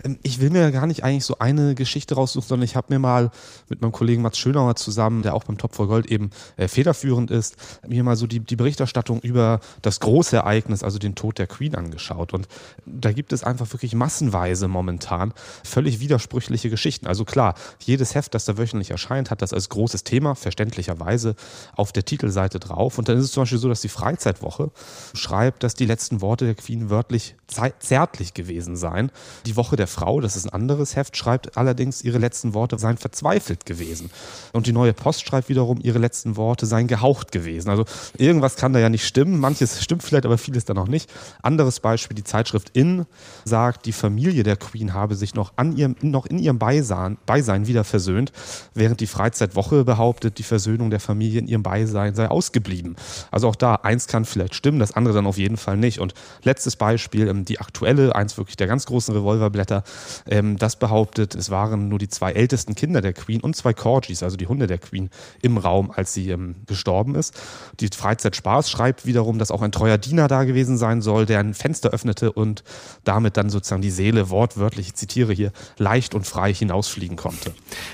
[0.04, 3.00] Ähm, ich will mir gar nicht eigentlich so eine Geschichte raussuchen, sondern ich habe mir
[3.00, 3.32] mal
[3.70, 7.32] mit meinem Kollegen Mats Schönauer zusammen, der auch beim Top for Gold eben äh, federführend
[7.32, 7.56] ist,
[7.88, 11.76] mir mal so die, die Berichterstattung über das große Ereignis, also den Tod der Queen
[11.76, 12.34] angeschaut.
[12.34, 12.48] Und
[12.86, 17.08] da gibt es einfach wirklich massenweise momentan völlig widersprüchliche Geschichten.
[17.08, 21.36] Also klar, jedes Heft, das da wöchentlich erscheint, hat das als großes Thema, verständlicherweise,
[21.76, 22.98] auf der Titelseite drauf.
[22.98, 24.72] Und dann ist es zum Beispiel so, dass die Freizeitwoche
[25.14, 27.36] schreibt, dass die letzten Worte der Queen wörtlich
[27.80, 29.12] zärtlich gewesen seien.
[29.46, 32.98] Die Woche der Frau, das ist ein anderes Heft, schreibt allerdings, ihre letzten Worte seien
[32.98, 34.10] verzweifelt gewesen.
[34.54, 37.70] Und die neue Post schreibt wiederum, ihre letzten Worte seien gehaucht gewesen.
[37.70, 37.86] Also
[38.18, 39.40] irgendwas kann da ja nicht stimmen.
[39.40, 41.10] Manches stimmt vielleicht, aber vieles dann noch nicht.
[41.42, 43.06] Anderes Beispiel, die Zeitschrift In
[43.46, 47.68] sagt, die Familie der Queen habe sich noch, an ihrem, noch in ihrem Beisein, Beisein
[47.68, 48.32] wieder versöhnt,
[48.74, 52.96] während die Freizeitwoche behauptet, die Versöhnung der Familie in ihrem Beisein sei ausgeblieben.
[53.32, 56.00] Also auch da, eins kann vielleicht stimmen, das andere dann auf jeden Fall nicht.
[56.00, 56.14] Und
[56.44, 59.84] letztes Beispiel, ähm, die aktuelle, eins wirklich der ganz großen Revolverblätter, weiter.
[60.28, 64.24] Ähm, das behauptet, es waren nur die zwei ältesten Kinder der Queen und zwei Corgis,
[64.24, 65.10] also die Hunde der Queen,
[65.42, 67.34] im Raum, als sie ähm, gestorben ist.
[67.80, 71.40] Die Freizeit Spaß schreibt wiederum, dass auch ein treuer Diener da gewesen sein soll, der
[71.40, 72.64] ein Fenster öffnete und
[73.04, 77.54] damit dann sozusagen die Seele wortwörtlich, ich zitiere hier, leicht und frei hinausfliegen konnte.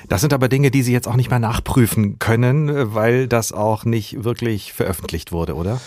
[0.09, 3.85] Das sind aber Dinge, die Sie jetzt auch nicht mehr nachprüfen können, weil das auch
[3.85, 5.79] nicht wirklich veröffentlicht wurde, oder?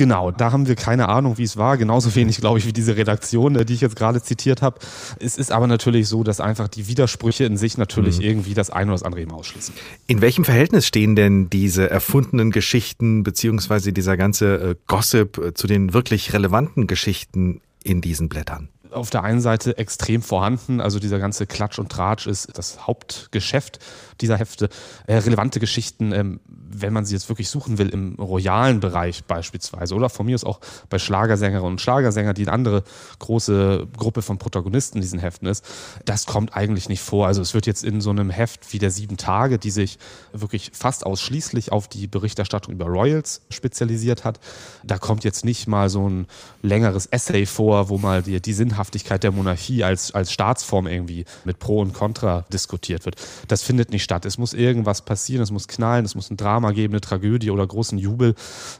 [0.00, 1.76] Genau, da haben wir keine Ahnung, wie es war.
[1.76, 4.78] Genauso wenig, glaube ich, wie diese Redaktion, äh, die ich jetzt gerade zitiert habe.
[5.18, 8.24] Es ist aber natürlich so, dass einfach die Widersprüche in sich natürlich mhm.
[8.24, 9.74] irgendwie das eine oder das andere eben ausschließen.
[10.06, 15.66] In welchem Verhältnis stehen denn diese erfundenen Geschichten beziehungsweise dieser ganze äh, Gossip äh, zu
[15.66, 18.70] den wirklich relevanten Geschichten in diesen Blättern?
[18.92, 20.80] auf der einen Seite extrem vorhanden.
[20.80, 23.78] Also dieser ganze Klatsch und Tratsch ist das Hauptgeschäft
[24.20, 24.68] dieser Hefte.
[25.06, 26.40] Äh, relevante Geschichten, ähm,
[26.72, 29.94] wenn man sie jetzt wirklich suchen will, im royalen Bereich beispielsweise.
[29.94, 32.84] Oder von mir ist auch bei Schlagersängerinnen und Schlagersänger, die eine andere
[33.18, 35.64] große Gruppe von Protagonisten in diesen Heften ist.
[36.04, 37.26] Das kommt eigentlich nicht vor.
[37.26, 39.98] Also es wird jetzt in so einem Heft wie der Sieben Tage, die sich
[40.32, 44.38] wirklich fast ausschließlich auf die Berichterstattung über Royals spezialisiert hat.
[44.84, 46.26] Da kommt jetzt nicht mal so ein
[46.62, 51.58] längeres Essay vor, wo mal die, die Sinnhaftigkeit der Monarchie als, als Staatsform irgendwie mit
[51.58, 53.16] Pro und Contra diskutiert wird.
[53.48, 54.24] Das findet nicht statt.
[54.24, 57.66] Es muss irgendwas passieren, es muss knallen, es muss ein Drama geben, eine Tragödie oder
[57.66, 58.34] großen Jubel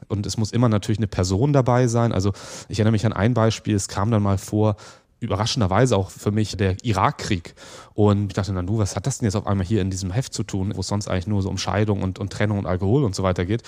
[0.08, 2.12] und es muss immer natürlich eine Person dabei sein.
[2.12, 2.32] Also
[2.68, 4.76] ich erinnere mich an ein Beispiel, es kam dann mal vor,
[5.20, 7.54] überraschenderweise auch für mich der Irakkrieg.
[7.94, 10.10] Und ich dachte dann, du, was hat das denn jetzt auf einmal hier in diesem
[10.10, 12.66] Heft zu tun, wo es sonst eigentlich nur so um Scheidung und, und Trennung und
[12.66, 13.62] Alkohol und so weiter geht.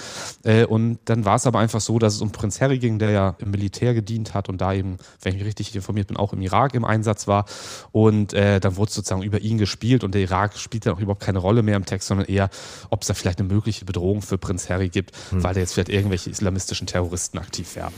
[0.45, 3.11] Äh, und dann war es aber einfach so, dass es um Prinz Harry ging, der
[3.11, 6.33] ja im Militär gedient hat und da eben, wenn ich mich richtig informiert bin, auch
[6.33, 7.45] im Irak im Einsatz war.
[7.91, 11.23] Und äh, dann wurde sozusagen über ihn gespielt und der Irak spielt dann auch überhaupt
[11.23, 12.49] keine Rolle mehr im Text, sondern eher,
[12.88, 15.43] ob es da vielleicht eine mögliche Bedrohung für Prinz Harry gibt, hm.
[15.43, 17.95] weil da jetzt vielleicht irgendwelche islamistischen Terroristen aktiv werden.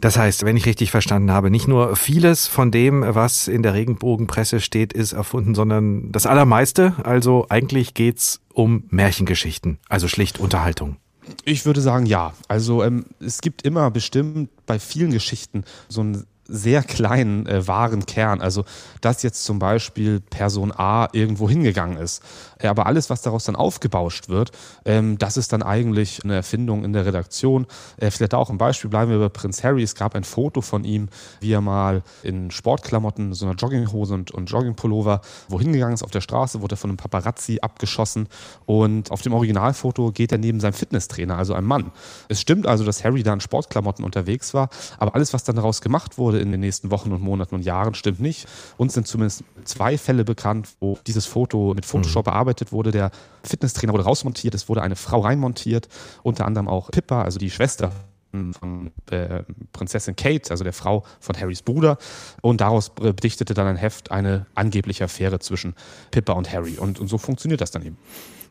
[0.00, 3.74] Das heißt, wenn ich richtig verstanden habe, nicht nur vieles von dem, was in der
[3.74, 6.94] Regenbogenpresse steht, ist erfunden, sondern das Allermeiste.
[7.02, 10.96] Also eigentlich geht's um Märchengeschichten, also schlicht Unterhaltung.
[11.44, 12.32] Ich würde sagen, ja.
[12.48, 18.06] Also ähm, es gibt immer bestimmt bei vielen Geschichten so ein sehr kleinen äh, wahren
[18.06, 18.40] Kern.
[18.40, 18.64] Also,
[19.00, 22.22] dass jetzt zum Beispiel Person A irgendwo hingegangen ist.
[22.62, 24.52] Aber alles, was daraus dann aufgebauscht wird,
[24.84, 27.66] ähm, das ist dann eigentlich eine Erfindung in der Redaktion.
[27.98, 29.82] Äh, vielleicht auch ein Beispiel, bleiben wir bei Prinz Harry.
[29.82, 31.08] Es gab ein Foto von ihm,
[31.40, 36.10] wie er mal in Sportklamotten, so einer Jogginghose und, und Joggingpullover, wohin gegangen ist auf
[36.10, 38.28] der Straße, wurde er von einem Paparazzi abgeschossen.
[38.64, 41.92] Und auf dem Originalfoto geht er neben seinem Fitnesstrainer, also einem Mann.
[42.28, 45.80] Es stimmt also, dass Harry da in Sportklamotten unterwegs war, aber alles, was dann daraus
[45.80, 48.46] gemacht wurde in den nächsten Wochen und Monaten und Jahren, stimmt nicht.
[48.76, 52.30] Uns sind zumindest zwei Fälle bekannt, wo dieses Foto mit Photoshop mhm.
[52.30, 52.92] bearbeitet bearbeitet wurde.
[52.92, 53.10] Der
[53.42, 55.88] Fitnesstrainer wurde rausmontiert, es wurde eine Frau reinmontiert,
[56.22, 57.92] unter anderem auch Pippa, also die Schwester
[58.30, 61.98] von äh, Prinzessin Kate, also der Frau von Harrys Bruder.
[62.42, 65.74] Und daraus bedichtete dann ein Heft eine angebliche Affäre zwischen
[66.10, 66.76] Pippa und Harry.
[66.78, 67.98] Und, und so funktioniert das dann eben.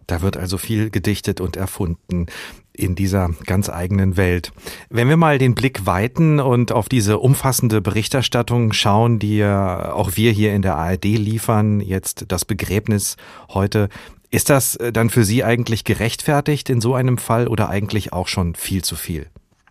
[0.07, 2.27] Da wird also viel gedichtet und erfunden
[2.73, 4.51] in dieser ganz eigenen Welt.
[4.89, 10.11] Wenn wir mal den Blick weiten und auf diese umfassende Berichterstattung schauen, die ja auch
[10.15, 13.15] wir hier in der ARD liefern, jetzt das Begräbnis
[13.49, 13.89] heute,
[14.31, 18.27] ist das äh, dann für Sie eigentlich gerechtfertigt in so einem Fall oder eigentlich auch
[18.27, 19.27] schon viel zu viel?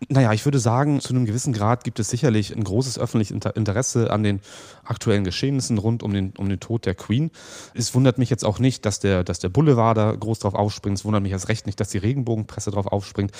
[0.09, 4.11] Naja, ich würde sagen, zu einem gewissen Grad gibt es sicherlich ein großes öffentliches Interesse
[4.11, 4.41] an den
[4.83, 7.31] aktuellen Geschehnissen rund um den, um den Tod der Queen.
[7.73, 10.97] Es wundert mich jetzt auch nicht, dass der, dass der Boulevard da groß drauf aufspringt.
[10.97, 13.31] Es wundert mich erst recht nicht, dass die Regenbogenpresse drauf aufspringt.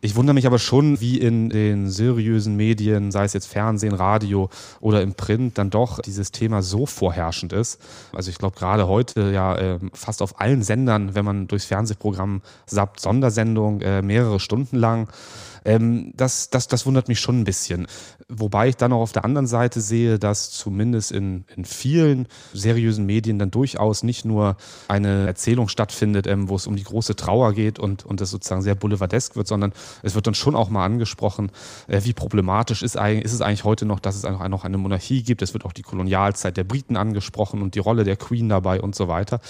[0.00, 4.50] Ich wundere mich aber schon, wie in den seriösen Medien, sei es jetzt Fernsehen, Radio
[4.80, 7.80] oder im Print, dann doch dieses Thema so vorherrschend ist.
[8.12, 12.42] Also ich glaube gerade heute ja äh, fast auf allen Sendern, wenn man durchs Fernsehprogramm
[12.66, 15.08] sappt, Sondersendung äh, mehrere Stunden lang.
[15.64, 17.86] Ähm, das, das, das wundert mich schon ein bisschen.
[18.34, 23.04] Wobei ich dann auch auf der anderen Seite sehe, dass zumindest in, in vielen seriösen
[23.04, 24.56] Medien dann durchaus nicht nur
[24.88, 28.62] eine Erzählung stattfindet, ähm, wo es um die große Trauer geht und, und das sozusagen
[28.62, 31.50] sehr boulevardesk wird, sondern es wird dann schon auch mal angesprochen,
[31.88, 35.42] äh, wie problematisch ist, ist es eigentlich heute noch, dass es noch eine Monarchie gibt.
[35.42, 38.94] Es wird auch die Kolonialzeit der Briten angesprochen und die Rolle der Queen dabei und
[38.94, 39.40] so weiter.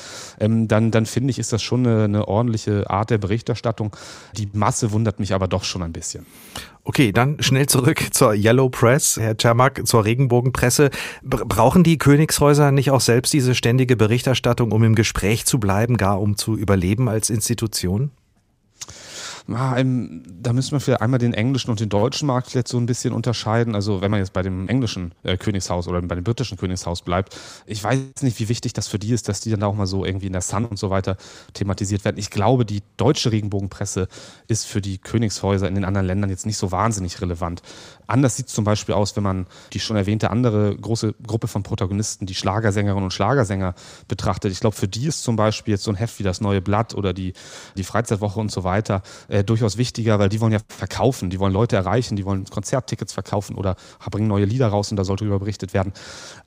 [0.40, 3.94] Ähm, dann, dann finde ich, ist das schon eine, eine ordentliche Art der Berichterstattung.
[4.36, 6.26] Die Masse wundert mich aber doch schon ein bisschen.
[6.84, 10.90] Okay, dann schnell zurück zur Yellow Press, Herr Czermak, zur Regenbogenpresse.
[11.22, 16.20] Brauchen die Königshäuser nicht auch selbst diese ständige Berichterstattung, um im Gespräch zu bleiben, gar
[16.20, 18.10] um zu überleben als Institution?
[19.46, 23.12] Da müssen wir vielleicht einmal den englischen und den deutschen Markt vielleicht so ein bisschen
[23.12, 23.74] unterscheiden.
[23.74, 27.36] Also wenn man jetzt bei dem englischen äh, Königshaus oder bei dem britischen Königshaus bleibt,
[27.66, 30.04] ich weiß nicht, wie wichtig das für die ist, dass die dann auch mal so
[30.04, 31.16] irgendwie in der Sun und so weiter
[31.54, 32.18] thematisiert werden.
[32.18, 34.08] Ich glaube, die deutsche Regenbogenpresse
[34.46, 37.62] ist für die Königshäuser in den anderen Ländern jetzt nicht so wahnsinnig relevant.
[38.12, 41.62] Anders sieht es zum Beispiel aus, wenn man die schon erwähnte andere große Gruppe von
[41.62, 43.74] Protagonisten, die Schlagersängerinnen und Schlagersänger
[44.06, 44.52] betrachtet.
[44.52, 46.94] Ich glaube, für die ist zum Beispiel jetzt so ein Heft wie das Neue Blatt
[46.94, 47.32] oder die,
[47.74, 51.54] die Freizeitwoche und so weiter äh, durchaus wichtiger, weil die wollen ja verkaufen, die wollen
[51.54, 53.76] Leute erreichen, die wollen Konzerttickets verkaufen oder
[54.10, 55.94] bringen neue Lieder raus und da sollte darüber berichtet werden.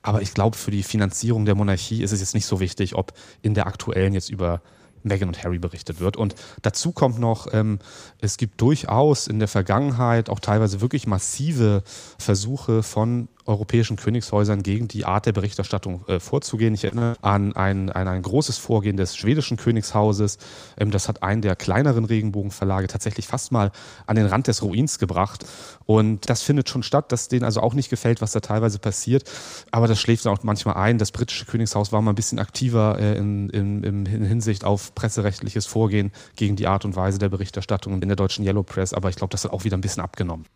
[0.02, 3.12] Aber ich glaube, für die Finanzierung der Monarchie ist es jetzt nicht so wichtig, ob
[3.42, 4.62] in der aktuellen jetzt über
[5.06, 6.16] Meghan und Harry berichtet wird.
[6.16, 7.78] Und dazu kommt noch, ähm,
[8.20, 11.82] es gibt durchaus in der Vergangenheit auch teilweise wirklich massive
[12.18, 16.74] Versuche von europäischen Königshäusern gegen die Art der Berichterstattung äh, vorzugehen.
[16.74, 20.38] Ich erinnere an ein, an ein großes Vorgehen des schwedischen Königshauses.
[20.76, 23.72] Ähm, das hat einen der kleineren Regenbogenverlage tatsächlich fast mal
[24.06, 25.44] an den Rand des Ruins gebracht.
[25.86, 29.24] Und das findet schon statt, dass denen also auch nicht gefällt, was da teilweise passiert.
[29.70, 30.98] Aber das schläft dann auch manchmal ein.
[30.98, 35.66] Das britische Königshaus war mal ein bisschen aktiver äh, in, in, in Hinsicht auf presserechtliches
[35.66, 38.92] Vorgehen gegen die Art und Weise der Berichterstattung in der deutschen Yellow Press.
[38.92, 40.46] Aber ich glaube, das hat auch wieder ein bisschen abgenommen.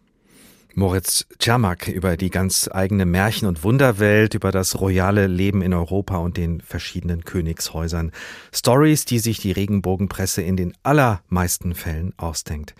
[0.74, 6.18] Moritz Czermak über die ganz eigene Märchen- und Wunderwelt, über das royale Leben in Europa
[6.18, 8.12] und den verschiedenen Königshäusern.
[8.52, 12.74] Stories, die sich die Regenbogenpresse in den allermeisten Fällen ausdenkt.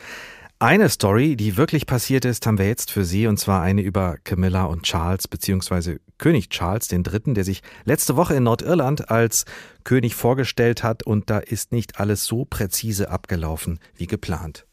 [0.63, 4.19] Eine Story, die wirklich passiert ist, haben wir jetzt für Sie, und zwar eine über
[4.25, 9.47] Camilla und Charles, beziehungsweise König Charles III., der sich letzte Woche in Nordirland als
[9.85, 14.67] König vorgestellt hat, und da ist nicht alles so präzise abgelaufen wie geplant.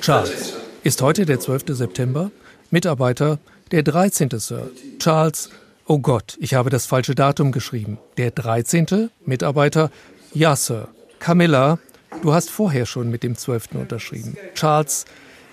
[0.00, 1.64] Charles ist heute der 12.
[1.68, 2.30] September,
[2.70, 3.38] Mitarbeiter
[3.70, 4.30] der 13.
[4.38, 4.70] Sir.
[4.98, 5.50] Charles,
[5.86, 7.98] oh Gott, ich habe das falsche Datum geschrieben.
[8.16, 9.10] Der 13.
[9.24, 9.90] Mitarbeiter,
[10.34, 10.88] ja Sir.
[11.18, 11.78] Camilla,
[12.22, 13.74] du hast vorher schon mit dem 12.
[13.74, 14.36] unterschrieben.
[14.54, 15.04] Charles,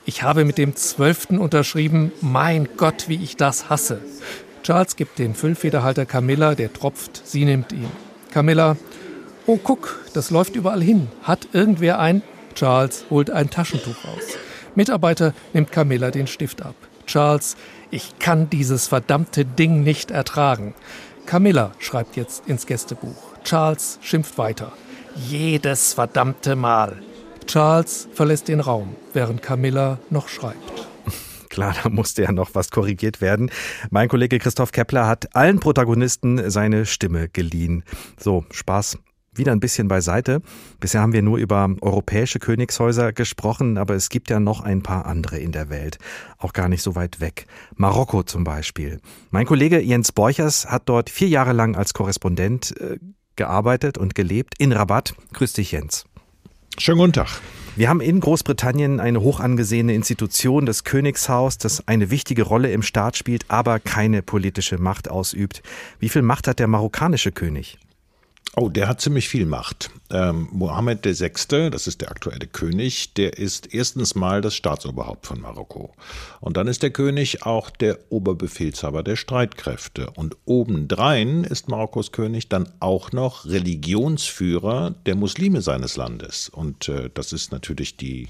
[0.05, 1.31] ich habe mit dem 12.
[1.31, 2.11] unterschrieben.
[2.21, 3.99] Mein Gott, wie ich das hasse.
[4.63, 7.91] Charles gibt den Füllfederhalter Camilla, der tropft, sie nimmt ihn.
[8.31, 8.77] Camilla,
[9.51, 11.07] Oh, guck, das läuft überall hin.
[11.23, 12.21] Hat irgendwer ein?
[12.53, 14.37] Charles holt ein Taschentuch raus.
[14.75, 16.75] Mitarbeiter nimmt Camilla den Stift ab.
[17.07, 17.57] Charles,
[17.89, 20.75] ich kann dieses verdammte Ding nicht ertragen.
[21.25, 23.15] Camilla schreibt jetzt ins Gästebuch.
[23.43, 24.71] Charles schimpft weiter.
[25.15, 27.01] Jedes verdammte Mal.
[27.47, 30.87] Charles verlässt den Raum, während Camilla noch schreibt.
[31.49, 33.49] Klar, da musste ja noch was korrigiert werden.
[33.89, 37.83] Mein Kollege Christoph Kepler hat allen Protagonisten seine Stimme geliehen.
[38.19, 38.99] So, Spaß
[39.39, 40.41] wieder ein bisschen beiseite.
[40.79, 45.07] Bisher haben wir nur über europäische Königshäuser gesprochen, aber es gibt ja noch ein paar
[45.07, 45.97] andere in der Welt,
[46.37, 47.47] auch gar nicht so weit weg.
[47.75, 48.99] Marokko zum Beispiel.
[49.31, 52.97] Mein Kollege Jens Borchers hat dort vier Jahre lang als Korrespondent äh,
[53.35, 55.15] gearbeitet und gelebt in Rabat.
[55.33, 56.05] Grüß dich, Jens.
[56.77, 57.41] Schönen guten Tag.
[57.75, 62.81] Wir haben in Großbritannien eine hoch angesehene Institution, das Königshaus, das eine wichtige Rolle im
[62.81, 65.63] Staat spielt, aber keine politische Macht ausübt.
[65.99, 67.77] Wie viel Macht hat der marokkanische König?
[68.55, 69.91] Oh, der hat ziemlich viel Macht.
[70.09, 75.39] Ähm, Mohammed VI., das ist der aktuelle König, der ist erstens mal das Staatsoberhaupt von
[75.39, 75.93] Marokko.
[76.41, 80.09] Und dann ist der König auch der Oberbefehlshaber der Streitkräfte.
[80.15, 86.49] Und obendrein ist Marokkos König dann auch noch Religionsführer der Muslime seines Landes.
[86.49, 88.29] Und äh, das ist natürlich die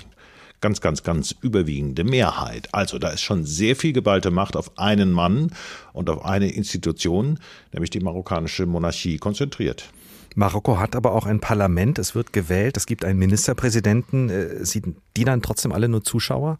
[0.60, 2.68] ganz, ganz, ganz überwiegende Mehrheit.
[2.74, 5.52] Also da ist schon sehr viel geballte Macht auf einen Mann
[5.94, 7.40] und auf eine Institution,
[7.72, 9.90] nämlich die marokkanische Monarchie, konzentriert.
[10.36, 14.30] Marokko hat aber auch ein Parlament, es wird gewählt, es gibt einen Ministerpräsidenten.
[14.30, 16.60] Äh, sind die dann trotzdem alle nur Zuschauer?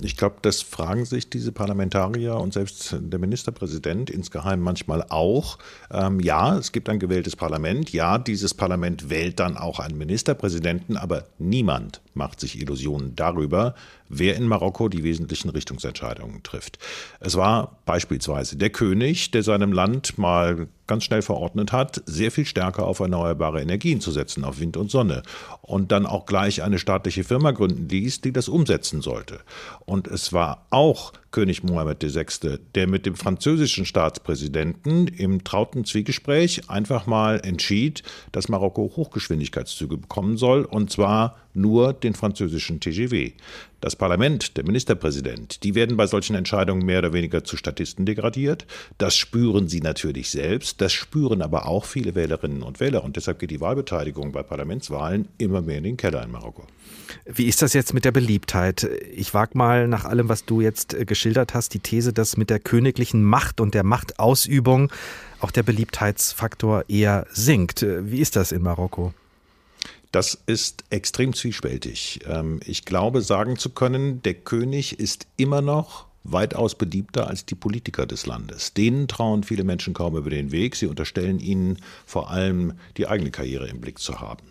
[0.00, 5.58] Ich glaube, das fragen sich diese Parlamentarier und selbst der Ministerpräsident insgeheim manchmal auch.
[5.90, 7.92] Ähm, ja, es gibt ein gewähltes Parlament.
[7.92, 13.74] Ja, dieses Parlament wählt dann auch einen Ministerpräsidenten, aber niemand macht sich Illusionen darüber,
[14.12, 16.78] wer in Marokko die wesentlichen Richtungsentscheidungen trifft.
[17.18, 22.44] Es war beispielsweise der König, der seinem Land mal ganz schnell verordnet hat, sehr viel
[22.44, 25.22] stärker auf erneuerbare Energien zu setzen, auf Wind und Sonne.
[25.62, 29.40] Und dann auch gleich eine staatliche Firma gründen ließ, die das umsetzen sollte.
[29.86, 36.70] Und es war auch König Mohammed VI., der mit dem französischen Staatspräsidenten im trauten Zwiegespräch
[36.70, 43.32] einfach mal entschied, dass Marokko Hochgeschwindigkeitszüge bekommen soll, und zwar nur den französischen TGV.
[43.80, 48.64] Das Parlament, der Ministerpräsident, die werden bei solchen Entscheidungen mehr oder weniger zu Statisten degradiert.
[48.96, 53.02] Das spüren sie natürlich selbst, das spüren aber auch viele Wählerinnen und Wähler.
[53.02, 56.64] Und deshalb geht die Wahlbeteiligung bei Parlamentswahlen immer mehr in den Keller in Marokko.
[57.26, 58.88] Wie ist das jetzt mit der Beliebtheit?
[59.14, 62.50] Ich wage mal nach allem, was du jetzt äh, geschildert hast, die These, dass mit
[62.50, 64.90] der königlichen Macht und der Machtausübung
[65.38, 67.86] auch der Beliebtheitsfaktor eher sinkt.
[67.86, 69.14] Wie ist das in Marokko?
[70.10, 72.20] Das ist extrem zwiespältig.
[72.26, 77.54] Ähm, ich glaube, sagen zu können, der König ist immer noch weitaus beliebter als die
[77.54, 78.74] Politiker des Landes.
[78.74, 80.74] Denen trauen viele Menschen kaum über den Weg.
[80.74, 84.42] Sie unterstellen ihnen vor allem die eigene Karriere im Blick zu haben.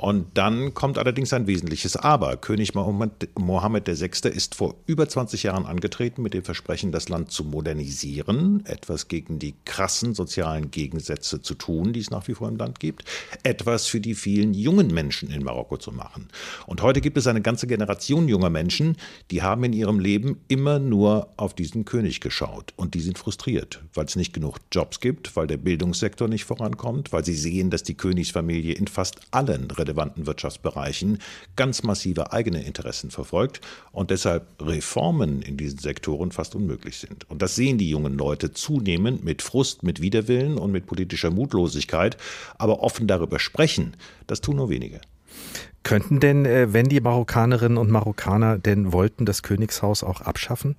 [0.00, 2.38] Und dann kommt allerdings ein wesentliches Aber.
[2.38, 4.28] König Mohammed, VI.
[4.30, 9.38] ist vor über 20 Jahren angetreten mit dem Versprechen, das Land zu modernisieren, etwas gegen
[9.38, 13.04] die krassen sozialen Gegensätze zu tun, die es nach wie vor im Land gibt,
[13.42, 16.28] etwas für die vielen jungen Menschen in Marokko zu machen.
[16.66, 18.96] Und heute gibt es eine ganze Generation junger Menschen,
[19.30, 22.72] die haben in ihrem Leben immer nur auf diesen König geschaut.
[22.76, 27.12] Und die sind frustriert, weil es nicht genug Jobs gibt, weil der Bildungssektor nicht vorankommt,
[27.12, 31.18] weil sie sehen, dass die Königsfamilie in fast allen relevanten Wirtschaftsbereichen
[31.56, 33.60] ganz massive eigene Interessen verfolgt
[33.92, 37.28] und deshalb Reformen in diesen Sektoren fast unmöglich sind.
[37.30, 42.16] Und das sehen die jungen Leute zunehmend mit Frust, mit Widerwillen und mit politischer Mutlosigkeit,
[42.58, 45.00] aber offen darüber sprechen, das tun nur wenige.
[45.82, 50.76] Könnten denn, äh, wenn die Marokkanerinnen und Marokkaner denn wollten, das Königshaus auch abschaffen?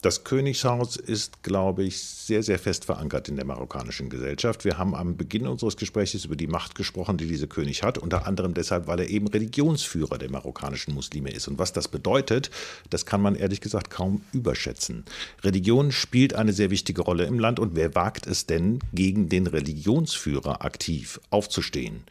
[0.00, 4.64] Das Königshaus ist, glaube ich, sehr, sehr fest verankert in der marokkanischen Gesellschaft.
[4.64, 8.24] Wir haben am Beginn unseres Gesprächs über die Macht gesprochen, die dieser König hat, unter
[8.24, 11.48] anderem deshalb, weil er eben Religionsführer der marokkanischen Muslime ist.
[11.48, 12.52] Und was das bedeutet,
[12.90, 15.04] das kann man ehrlich gesagt kaum überschätzen.
[15.42, 19.48] Religion spielt eine sehr wichtige Rolle im Land und wer wagt es denn, gegen den
[19.48, 22.04] Religionsführer aktiv aufzustehen?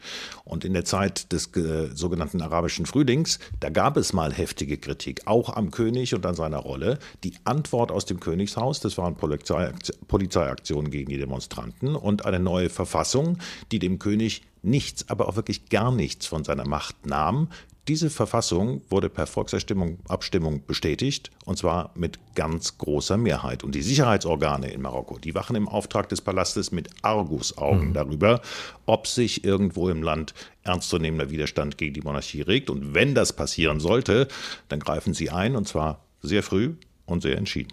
[0.44, 5.22] Und in der Zeit des äh, sogenannten arabischen Frühlings, da gab es mal heftige Kritik,
[5.24, 6.98] auch am König und an seiner Rolle.
[7.24, 8.80] Die Antwort Antwort aus dem Königshaus.
[8.80, 13.38] Das waren Polizeiaktionen gegen die Demonstranten und eine neue Verfassung,
[13.70, 17.48] die dem König nichts, aber auch wirklich gar nichts von seiner Macht nahm.
[17.86, 23.62] Diese Verfassung wurde per Volksabstimmung Abstimmung bestätigt, und zwar mit ganz großer Mehrheit.
[23.64, 27.94] Und die Sicherheitsorgane in Marokko, die wachen im Auftrag des Palastes mit Argusaugen mhm.
[27.94, 28.42] darüber,
[28.84, 32.68] ob sich irgendwo im Land ernstzunehmender Widerstand gegen die Monarchie regt.
[32.68, 34.26] Und wenn das passieren sollte,
[34.68, 36.74] dann greifen sie ein, und zwar sehr früh,
[37.08, 37.72] und sehr entschieden.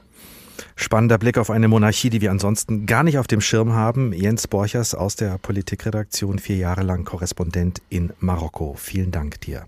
[0.76, 4.14] Spannender Blick auf eine Monarchie, die wir ansonsten gar nicht auf dem Schirm haben.
[4.14, 8.76] Jens Borchers aus der Politikredaktion, vier Jahre lang Korrespondent in Marokko.
[8.78, 9.66] Vielen Dank dir.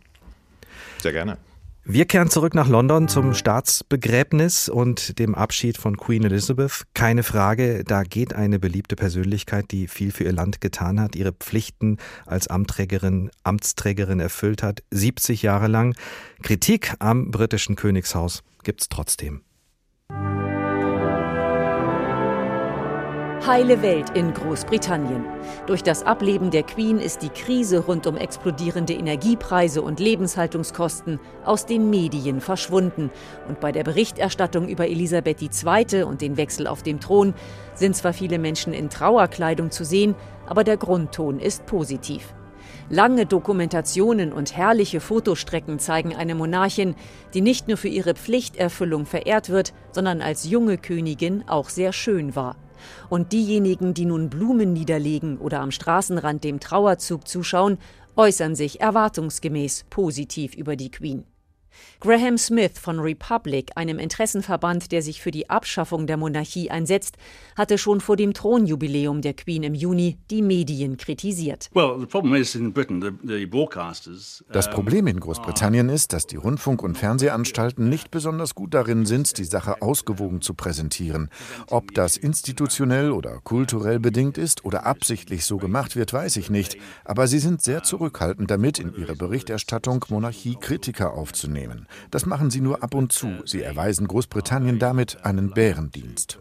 [0.99, 1.37] Sehr gerne.
[1.89, 6.83] Wir kehren zurück nach London zum Staatsbegräbnis und dem Abschied von Queen Elizabeth.
[6.93, 11.31] Keine Frage, da geht eine beliebte Persönlichkeit, die viel für ihr Land getan hat, ihre
[11.31, 11.95] Pflichten
[12.25, 15.95] als Amtsträgerin, Amtsträgerin erfüllt hat, 70 Jahre lang.
[16.43, 19.46] Kritik am britischen Königshaus gibt's trotzdem.
[23.47, 25.23] Heile Welt in Großbritannien.
[25.67, 31.65] Durch das Ableben der Queen ist die Krise rund um explodierende Energiepreise und Lebenshaltungskosten aus
[31.65, 33.09] den Medien verschwunden.
[33.47, 36.03] Und bei der Berichterstattung über Elisabeth II.
[36.03, 37.33] und den Wechsel auf dem Thron
[37.73, 40.13] sind zwar viele Menschen in Trauerkleidung zu sehen,
[40.45, 42.33] aber der Grundton ist positiv.
[42.89, 46.95] Lange Dokumentationen und herrliche Fotostrecken zeigen eine Monarchin,
[47.33, 52.35] die nicht nur für ihre Pflichterfüllung verehrt wird, sondern als junge Königin auch sehr schön
[52.35, 52.57] war.
[53.09, 57.77] Und diejenigen, die nun Blumen niederlegen oder am Straßenrand dem Trauerzug zuschauen,
[58.15, 61.25] äußern sich erwartungsgemäß positiv über die Queen.
[61.99, 67.17] Graham Smith von Republic, einem Interessenverband, der sich für die Abschaffung der Monarchie einsetzt,
[67.55, 71.69] hatte schon vor dem Thronjubiläum der Queen im Juni die Medien kritisiert.
[74.51, 79.37] Das Problem in Großbritannien ist, dass die Rundfunk- und Fernsehanstalten nicht besonders gut darin sind,
[79.39, 81.29] die Sache ausgewogen zu präsentieren.
[81.69, 86.77] Ob das institutionell oder kulturell bedingt ist oder absichtlich so gemacht wird, weiß ich nicht.
[87.05, 91.66] Aber sie sind sehr zurückhaltend damit, in ihre Berichterstattung Monarchiekritiker aufzunehmen.
[91.67, 91.87] Vornehmen.
[92.11, 93.29] Das machen sie nur ab und zu.
[93.45, 96.39] Sie erweisen Großbritannien damit einen Bärendienst.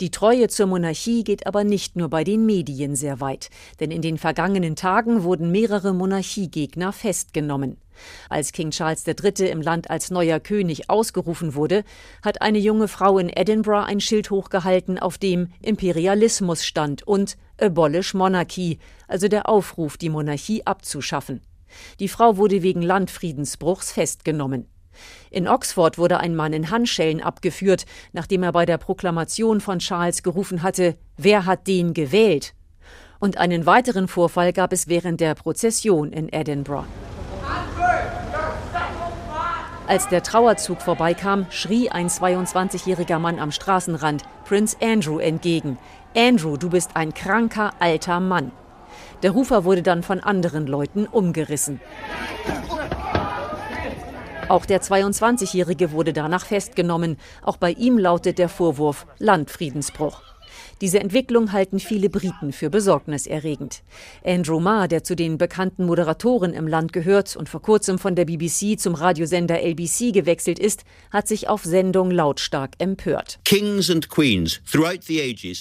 [0.00, 3.48] Die Treue zur Monarchie geht aber nicht nur bei den Medien sehr weit,
[3.80, 7.78] denn in den vergangenen Tagen wurden mehrere Monarchiegegner festgenommen.
[8.28, 9.48] Als King Charles III.
[9.48, 11.84] im Land als neuer König ausgerufen wurde,
[12.22, 18.12] hat eine junge Frau in Edinburgh ein Schild hochgehalten, auf dem Imperialismus stand und Abolish
[18.12, 21.40] Monarchy, also der Aufruf, die Monarchie abzuschaffen.
[21.98, 24.66] Die Frau wurde wegen Landfriedensbruchs festgenommen.
[25.30, 30.22] In Oxford wurde ein Mann in Handschellen abgeführt, nachdem er bei der Proklamation von Charles
[30.22, 32.54] gerufen hatte, wer hat den gewählt?
[33.18, 36.88] Und einen weiteren Vorfall gab es während der Prozession in Edinburgh.
[39.86, 45.78] Als der Trauerzug vorbeikam, schrie ein 22-jähriger Mann am Straßenrand Prince Andrew entgegen.
[46.16, 48.52] Andrew, du bist ein kranker alter Mann.
[49.22, 51.80] Der Rufer wurde dann von anderen Leuten umgerissen.
[54.48, 57.18] Auch der 22-Jährige wurde danach festgenommen.
[57.42, 60.22] Auch bei ihm lautet der Vorwurf Landfriedensbruch.
[60.80, 63.82] Diese Entwicklung halten viele Briten für besorgniserregend.
[64.24, 68.24] Andrew Marr, der zu den bekannten Moderatoren im Land gehört und vor kurzem von der
[68.24, 73.40] BBC zum Radiosender LBC gewechselt ist, hat sich auf Sendung lautstark empört.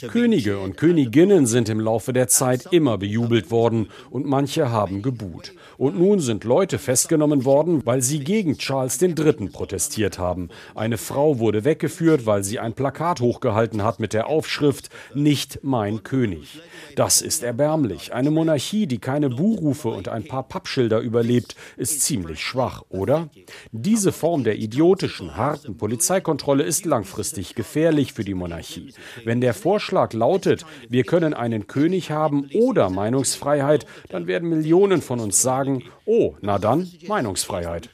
[0.08, 5.54] Könige und Königinnen sind im Laufe der Zeit immer bejubelt worden und manche haben gebuht.
[5.80, 9.48] Und nun sind Leute festgenommen worden, weil sie gegen Charles III.
[9.48, 10.50] protestiert haben.
[10.76, 16.04] Eine Frau wurde weggeführt, weil sie ein Plakat hochgehalten hat mit der Aufschrift Nicht mein
[16.04, 16.60] König.
[16.98, 18.14] Das ist erbärmlich.
[18.14, 23.30] Eine Monarchie, die keine Buhrufe und ein paar Pappschilder überlebt, ist ziemlich schwach, oder?
[23.72, 28.94] Diese Form der idiotischen, harten Polizeikontrolle ist langfristig gefährlich für die Monarchie.
[29.24, 35.22] Wenn der Vorschlag lautet, wir können einen König haben oder Meinungsfreiheit, dann werden Millionen von
[35.22, 37.90] uns sagen, sagen, oh, na dann, Meinungsfreiheit.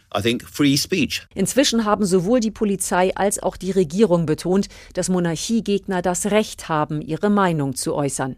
[1.34, 7.01] Inzwischen haben sowohl die Polizei als auch die Regierung betont, dass Monarchiegegner das Recht haben,
[7.01, 8.38] ihre Meinung zu äußern.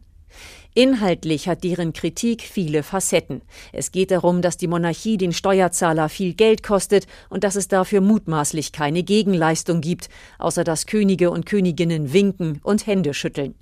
[0.73, 3.41] Inhaltlich hat deren Kritik viele Facetten.
[3.73, 8.01] Es geht darum, dass die Monarchie den Steuerzahler viel Geld kostet und dass es dafür
[8.01, 13.55] mutmaßlich keine Gegenleistung gibt, außer dass Könige und Königinnen winken und Hände schütteln.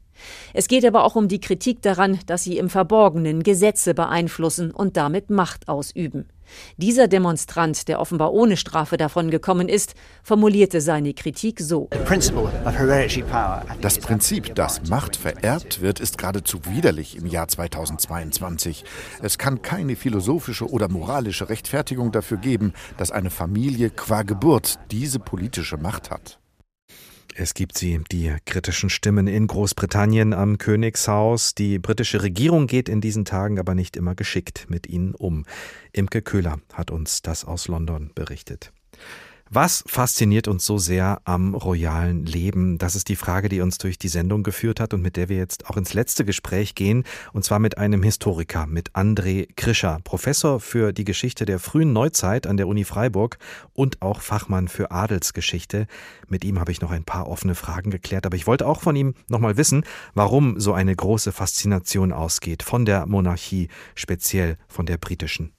[0.54, 4.98] Es geht aber auch um die Kritik daran, dass sie im Verborgenen Gesetze beeinflussen und
[4.98, 6.28] damit Macht ausüben.
[6.78, 11.90] Dieser Demonstrant, der offenbar ohne Strafe davon gekommen ist, formulierte seine Kritik so.
[13.82, 18.86] Das Prinzip, dass Macht vererbt wird, ist geradezu widerlich im Jahr 2022.
[19.22, 25.20] Es kann keine philosophische oder moralische Rechtfertigung dafür geben, dass eine Familie qua Geburt diese
[25.20, 26.40] politische Macht hat.
[27.38, 31.54] Es gibt sie, die kritischen Stimmen in Großbritannien am Königshaus.
[31.54, 35.44] Die britische Regierung geht in diesen Tagen aber nicht immer geschickt mit ihnen um.
[35.92, 38.72] Imke Köhler hat uns das aus London berichtet.
[39.52, 42.80] Was fasziniert uns so sehr am royalen Leben?
[42.80, 45.38] Das ist die Frage, die uns durch die Sendung geführt hat und mit der wir
[45.38, 50.60] jetzt auch ins letzte Gespräch gehen, und zwar mit einem Historiker, mit André Krischer, Professor
[50.60, 53.38] für die Geschichte der frühen Neuzeit an der Uni Freiburg
[53.74, 55.86] und auch Fachmann für Adelsgeschichte.
[56.28, 58.96] Mit ihm habe ich noch ein paar offene Fragen geklärt, aber ich wollte auch von
[58.96, 59.86] ihm nochmal wissen,
[60.16, 65.55] warum so eine große Faszination ausgeht von der Monarchie, speziell von der britischen.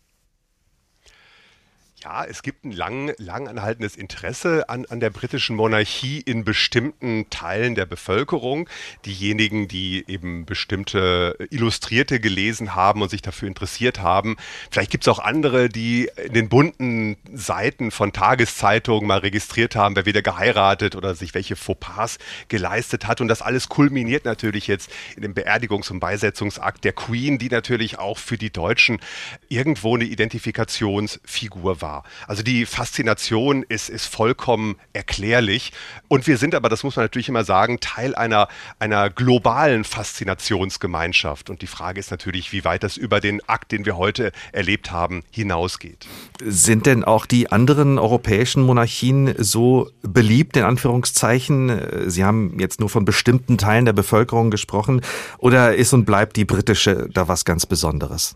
[2.09, 7.29] Ja, es gibt ein lang, lang anhaltendes Interesse an, an der britischen Monarchie in bestimmten
[7.31, 8.69] Teilen der Bevölkerung.
[9.05, 14.37] Diejenigen, die eben bestimmte Illustrierte gelesen haben und sich dafür interessiert haben.
[14.71, 19.97] Vielleicht gibt es auch andere, die in den bunten Seiten von Tageszeitungen mal registriert haben,
[19.97, 23.21] wer wieder geheiratet oder sich welche Fauxpas geleistet hat.
[23.21, 27.99] Und das alles kulminiert natürlich jetzt in dem Beerdigungs- und Beisetzungsakt der Queen, die natürlich
[27.99, 29.01] auch für die Deutschen
[29.49, 31.96] irgendwo eine Identifikationsfigur war.
[32.27, 35.73] Also die Faszination ist, ist vollkommen erklärlich.
[36.09, 41.51] Und wir sind aber, das muss man natürlich immer sagen, Teil einer, einer globalen Faszinationsgemeinschaft.
[41.51, 44.91] Und die Frage ist natürlich, wie weit das über den Akt, den wir heute erlebt
[44.91, 46.07] haben, hinausgeht.
[46.43, 52.11] Sind denn auch die anderen europäischen Monarchien so beliebt, in Anführungszeichen?
[52.11, 55.01] Sie haben jetzt nur von bestimmten Teilen der Bevölkerung gesprochen.
[55.39, 58.35] Oder ist und bleibt die britische da was ganz Besonderes?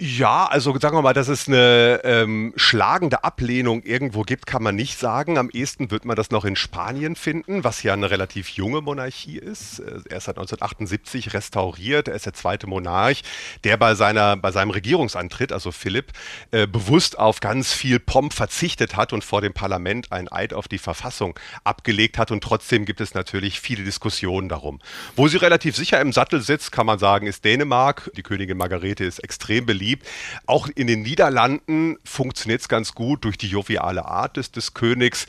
[0.00, 4.76] Ja, also sagen wir mal, dass es eine ähm, schlagende Ablehnung irgendwo gibt, kann man
[4.76, 5.38] nicht sagen.
[5.38, 9.38] Am ehesten wird man das noch in Spanien finden, was ja eine relativ junge Monarchie
[9.38, 9.80] ist.
[9.80, 13.22] Äh, er ist seit 1978 restauriert, er ist der zweite Monarch,
[13.64, 16.12] der bei, seiner, bei seinem Regierungsantritt, also Philipp,
[16.52, 20.68] äh, bewusst auf ganz viel Pomp verzichtet hat und vor dem Parlament einen Eid auf
[20.68, 22.30] die Verfassung abgelegt hat.
[22.30, 24.78] Und trotzdem gibt es natürlich viele Diskussionen darum.
[25.16, 28.12] Wo sie relativ sicher im Sattel sitzt, kann man sagen, ist Dänemark.
[28.16, 30.06] Die Königin Margarete ist extrem beliebt beliebt.
[30.46, 35.26] Auch in den Niederlanden funktioniert es ganz gut durch die joviale Art des, des Königs.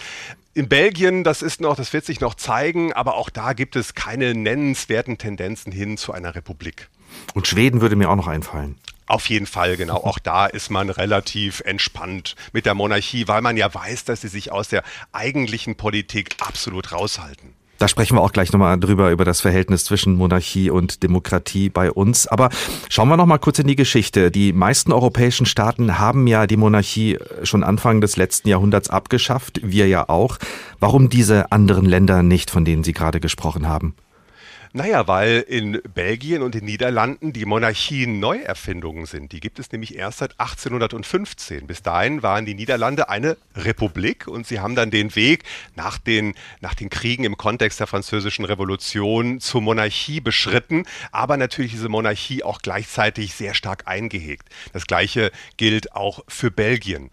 [0.53, 3.93] In Belgien, das ist noch, das wird sich noch zeigen, aber auch da gibt es
[3.93, 6.89] keine nennenswerten Tendenzen hin zu einer Republik.
[7.33, 8.75] Und Schweden würde mir auch noch einfallen.
[9.05, 9.95] Auf jeden Fall, genau.
[9.95, 14.27] Auch da ist man relativ entspannt mit der Monarchie, weil man ja weiß, dass sie
[14.27, 17.55] sich aus der eigentlichen Politik absolut raushalten.
[17.79, 21.89] Da sprechen wir auch gleich nochmal drüber, über das Verhältnis zwischen Monarchie und Demokratie bei
[21.89, 22.27] uns.
[22.27, 22.49] Aber
[22.89, 24.31] schauen wir nochmal kurz in die Geschichte.
[24.31, 29.61] Die meisten europäischen Staaten haben ja die Monarchie schon Anfang des letzten Jahrhunderts abgeschafft.
[29.63, 30.37] Wir ja auch.
[30.81, 33.95] Warum diese anderen Länder nicht, von denen Sie gerade gesprochen haben?
[34.71, 39.31] Naja, weil in Belgien und den Niederlanden die Monarchien Neuerfindungen sind.
[39.31, 41.65] Die gibt es nämlich erst seit 1815.
[41.65, 45.43] Bis dahin waren die Niederlande eine Republik und sie haben dann den Weg
[45.75, 51.71] nach den, nach den Kriegen im Kontext der Französischen Revolution zur Monarchie beschritten, aber natürlich
[51.71, 54.49] diese Monarchie auch gleichzeitig sehr stark eingehegt.
[54.73, 57.09] Das gleiche gilt auch für Belgien.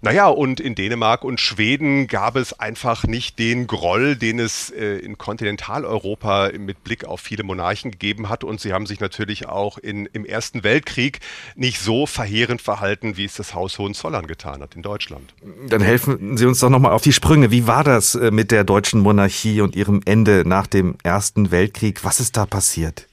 [0.00, 4.98] Naja, und in Dänemark und Schweden gab es einfach nicht den Groll, den es äh,
[4.98, 8.44] in Kontinentaleuropa mit Blick auf viele Monarchen gegeben hat.
[8.44, 11.18] Und sie haben sich natürlich auch in, im Ersten Weltkrieg
[11.56, 15.34] nicht so verheerend verhalten, wie es das Haus Hohenzollern getan hat in Deutschland.
[15.68, 17.50] Dann helfen Sie uns doch nochmal auf die Sprünge.
[17.50, 22.04] Wie war das äh, mit der deutschen Monarchie und ihrem Ende nach dem Ersten Weltkrieg?
[22.04, 23.08] Was ist da passiert?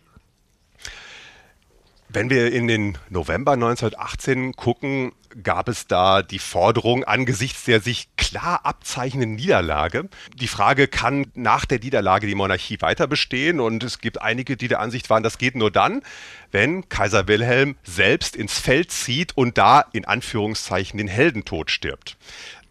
[2.16, 8.08] Wenn wir in den November 1918 gucken, gab es da die Forderung angesichts der sich
[8.18, 10.10] klar abzeichnenden Niederlage.
[10.36, 13.60] Die Frage, kann nach der Niederlage die Monarchie weiter bestehen?
[13.60, 16.04] Und es gibt einige, die der Ansicht waren, das geht nur dann,
[16.52, 22.16] wenn Kaiser Wilhelm selbst ins Feld zieht und da in Anführungszeichen den Heldentod stirbt.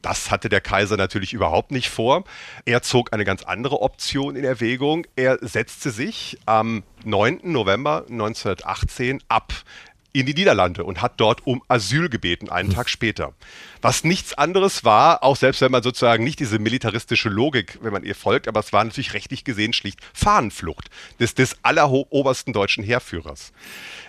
[0.02, 2.24] Das hatte der Kaiser natürlich überhaupt nicht vor.
[2.64, 5.06] Er zog eine ganz andere Option in Erwägung.
[5.14, 7.40] Er setzte sich am 9.
[7.44, 9.52] November 1918 ab
[10.12, 13.32] in die Niederlande und hat dort um Asyl gebeten, einen Tag später.
[13.80, 18.04] Was nichts anderes war, auch selbst wenn man sozusagen nicht diese militaristische Logik, wenn man
[18.04, 23.52] ihr folgt, aber es war natürlich rechtlich gesehen schlicht Fahnenflucht des, des allerobersten deutschen Heerführers.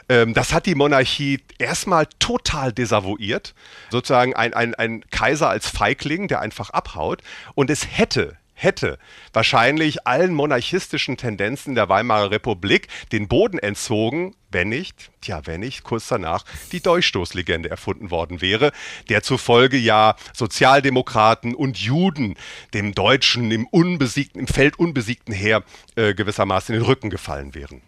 [0.09, 3.53] Ähm, das hat die Monarchie erstmal total desavouiert.
[3.89, 7.21] Sozusagen ein, ein, ein Kaiser als Feigling, der einfach abhaut.
[7.55, 8.97] Und es hätte, hätte
[9.33, 15.83] wahrscheinlich allen monarchistischen Tendenzen der Weimarer Republik den Boden entzogen, wenn nicht, tja, wenn nicht,
[15.83, 18.71] kurz danach die Dolchstoßlegende erfunden worden wäre,
[19.09, 22.35] der zufolge ja Sozialdemokraten und Juden
[22.73, 25.63] dem Deutschen im unbesiegten, im Feld unbesiegten Heer
[25.95, 27.81] äh, gewissermaßen in den Rücken gefallen wären.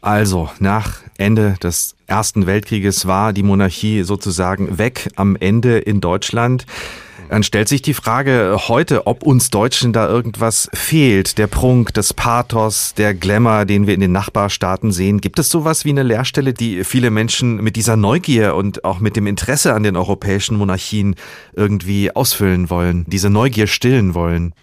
[0.00, 6.66] Also, nach Ende des Ersten Weltkrieges war die Monarchie sozusagen weg am Ende in Deutschland.
[7.28, 11.38] Dann stellt sich die Frage heute, ob uns Deutschen da irgendwas fehlt.
[11.38, 15.20] Der Prunk, das Pathos, der Glamour, den wir in den Nachbarstaaten sehen.
[15.20, 19.16] Gibt es sowas wie eine Leerstelle, die viele Menschen mit dieser Neugier und auch mit
[19.16, 21.16] dem Interesse an den europäischen Monarchien
[21.54, 24.54] irgendwie ausfüllen wollen, diese Neugier stillen wollen?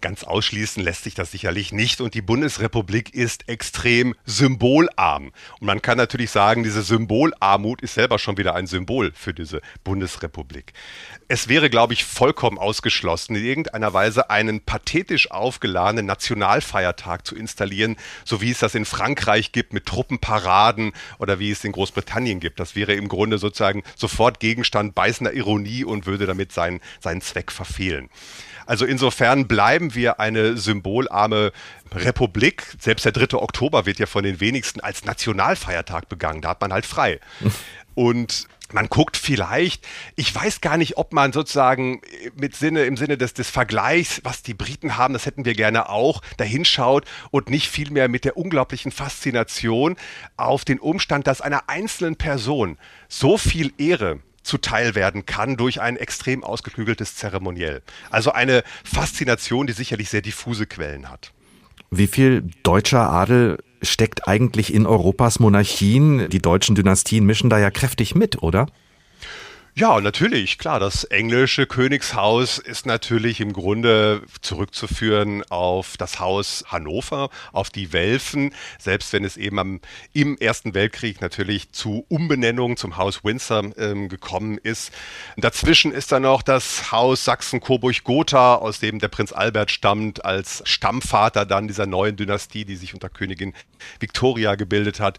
[0.00, 5.32] Ganz ausschließen lässt sich das sicherlich nicht und die Bundesrepublik ist extrem symbolarm.
[5.60, 9.62] Und man kann natürlich sagen, diese Symbolarmut ist selber schon wieder ein Symbol für diese
[9.84, 10.74] Bundesrepublik.
[11.28, 17.96] Es wäre, glaube ich, vollkommen ausgeschlossen, in irgendeiner Weise einen pathetisch aufgeladenen Nationalfeiertag zu installieren,
[18.24, 22.60] so wie es das in Frankreich gibt mit Truppenparaden oder wie es in Großbritannien gibt.
[22.60, 27.50] Das wäre im Grunde sozusagen sofort Gegenstand beißender Ironie und würde damit seinen, seinen Zweck
[27.50, 28.08] verfehlen.
[28.66, 31.52] Also insofern bleiben wir eine symbolarme
[31.92, 32.76] Republik.
[32.78, 33.36] Selbst der 3.
[33.38, 36.42] Oktober wird ja von den wenigsten als Nationalfeiertag begangen.
[36.42, 37.18] Da hat man halt frei.
[37.94, 39.86] Und man guckt vielleicht,
[40.16, 42.00] ich weiß gar nicht, ob man sozusagen
[42.34, 45.88] mit Sinne, im Sinne des, des Vergleichs, was die Briten haben, das hätten wir gerne
[45.88, 49.96] auch, dahinschaut und nicht vielmehr mit der unglaublichen Faszination
[50.36, 55.96] auf den Umstand, dass einer einzelnen Person so viel Ehre zuteil werden kann durch ein
[55.96, 57.82] extrem ausgeklügeltes Zeremoniell.
[58.10, 61.32] Also eine Faszination, die sicherlich sehr diffuse Quellen hat.
[61.90, 66.28] Wie viel deutscher Adel steckt eigentlich in Europas Monarchien?
[66.28, 68.66] Die deutschen Dynastien mischen da ja kräftig mit, oder?
[69.78, 70.80] Ja, natürlich, klar.
[70.80, 78.54] Das englische Königshaus ist natürlich im Grunde zurückzuführen auf das Haus Hannover, auf die Welfen,
[78.78, 79.80] selbst wenn es eben am,
[80.14, 84.92] im Ersten Weltkrieg natürlich zu Umbenennungen zum Haus Windsor ähm, gekommen ist.
[85.36, 91.44] Dazwischen ist dann noch das Haus Sachsen-Coburg-Gotha, aus dem der Prinz Albert stammt, als Stammvater
[91.44, 93.52] dann dieser neuen Dynastie, die sich unter Königin
[94.00, 95.18] Victoria gebildet hat.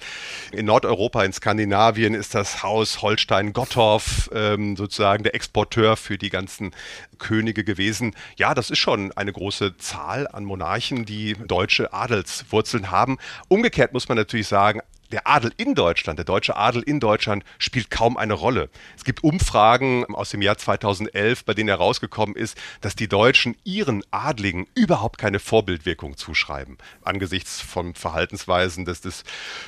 [0.51, 6.29] In Nordeuropa, in Skandinavien ist das Haus Holstein-Gottorf äh, ähm, sozusagen der Exporteur für die
[6.29, 6.71] ganzen
[7.17, 8.15] Könige gewesen.
[8.37, 13.17] Ja, das ist schon eine große Zahl an Monarchen, die deutsche Adelswurzeln haben.
[13.47, 14.81] Umgekehrt muss man natürlich sagen,
[15.11, 18.69] der Adel in Deutschland, der deutsche Adel in Deutschland spielt kaum eine Rolle.
[18.97, 24.03] Es gibt Umfragen aus dem Jahr 2011, bei denen herausgekommen ist, dass die Deutschen ihren
[24.11, 26.77] Adligen überhaupt keine Vorbildwirkung zuschreiben.
[27.03, 29.23] Angesichts von Verhaltensweisen des, des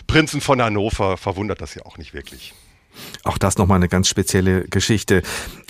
[0.08, 2.54] Prinzen von Hannover verwundert das ja auch nicht wirklich.
[3.24, 5.22] Auch das nochmal eine ganz spezielle Geschichte.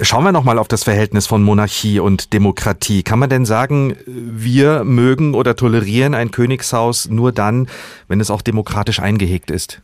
[0.02, 3.04] Schauen wir nochmal auf das Verhältnis von Monarchie und Demokratie.
[3.04, 7.68] Kann man denn sagen, wir mögen oder tolerieren ein Königshaus nur dann,
[8.08, 9.82] wenn es auch demokratisch eingehegt ist?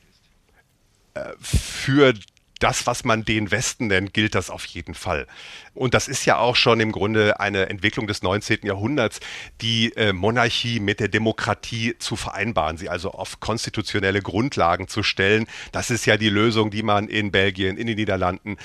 [1.15, 2.13] Äh, für
[2.59, 5.27] das, was man den Westen nennt, gilt das auf jeden Fall.
[5.75, 8.59] Und das ist ja auch schon im Grunde eine Entwicklung des 19.
[8.63, 9.19] Jahrhunderts,
[9.61, 15.47] die äh, Monarchie mit der Demokratie zu vereinbaren, sie also auf konstitutionelle Grundlagen zu stellen.
[15.73, 18.57] Das ist ja die Lösung, die man in Belgien, in den Niederlanden,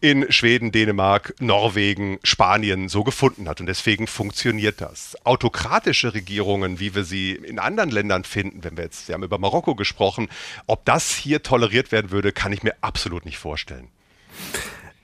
[0.00, 3.60] in Schweden, Dänemark, Norwegen, Spanien so gefunden hat.
[3.60, 5.16] Und deswegen funktioniert das.
[5.24, 9.38] Autokratische Regierungen, wie wir sie in anderen Ländern finden, wenn wir jetzt, wir haben über
[9.38, 10.28] Marokko gesprochen,
[10.66, 13.88] ob das hier toleriert werden würde, kann ich mir absolut nicht vorstellen.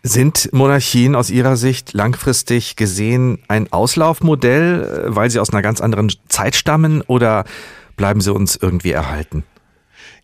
[0.02, 5.82] Sind Monarchien aus Ihrer Sicht langfristig gesehen ein Auslaufmodell, äh, weil sie aus einer ganz
[5.82, 7.44] anderen Zeit stammen oder
[7.96, 9.44] bleiben sie uns irgendwie erhalten?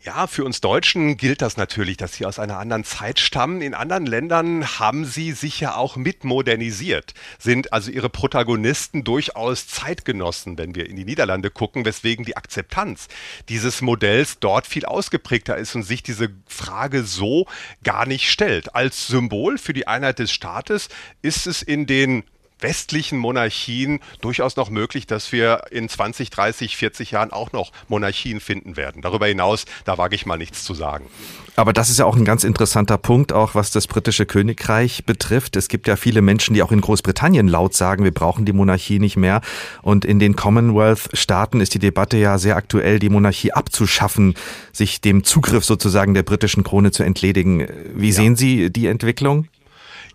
[0.02, 3.62] Ja, für uns Deutschen gilt das natürlich, dass sie aus einer anderen Zeit stammen.
[3.62, 9.66] In anderen Ländern haben sie sich ja auch mit modernisiert, sind also ihre Protagonisten durchaus
[9.66, 13.08] Zeitgenossen, wenn wir in die Niederlande gucken, weswegen die Akzeptanz
[13.48, 17.46] dieses Modells dort viel ausgeprägter ist und sich diese Frage so
[17.82, 18.74] gar nicht stellt.
[18.74, 20.88] Als Symbol für die Einheit des Staates
[21.22, 22.24] ist es in den
[22.60, 28.40] westlichen Monarchien durchaus noch möglich, dass wir in 20, 30, 40 Jahren auch noch Monarchien
[28.40, 29.02] finden werden.
[29.02, 31.06] Darüber hinaus, da wage ich mal nichts zu sagen.
[31.54, 35.56] Aber das ist ja auch ein ganz interessanter Punkt, auch was das britische Königreich betrifft.
[35.56, 38.98] Es gibt ja viele Menschen, die auch in Großbritannien laut sagen, wir brauchen die Monarchie
[38.98, 39.40] nicht mehr.
[39.82, 44.34] Und in den Commonwealth-Staaten ist die Debatte ja sehr aktuell, die Monarchie abzuschaffen,
[44.72, 47.66] sich dem Zugriff sozusagen der britischen Krone zu entledigen.
[47.94, 48.14] Wie ja.
[48.14, 49.48] sehen Sie die Entwicklung?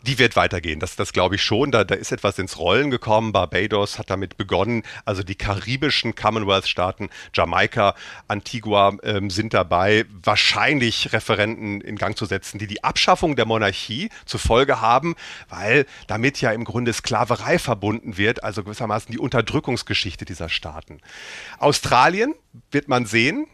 [0.03, 0.79] Die wird weitergehen.
[0.79, 1.71] Das, das glaube ich schon.
[1.71, 3.31] Da, da ist etwas ins Rollen gekommen.
[3.31, 4.83] Barbados hat damit begonnen.
[5.05, 7.95] Also die karibischen Commonwealth-Staaten, Jamaika,
[8.27, 14.09] Antigua ähm, sind dabei, wahrscheinlich Referenten in Gang zu setzen, die die Abschaffung der Monarchie
[14.25, 15.15] zur Folge haben,
[15.49, 20.99] weil damit ja im Grunde Sklaverei verbunden wird, also gewissermaßen die Unterdrückungsgeschichte dieser Staaten.
[21.59, 22.33] Australien
[22.71, 23.47] wird man sehen.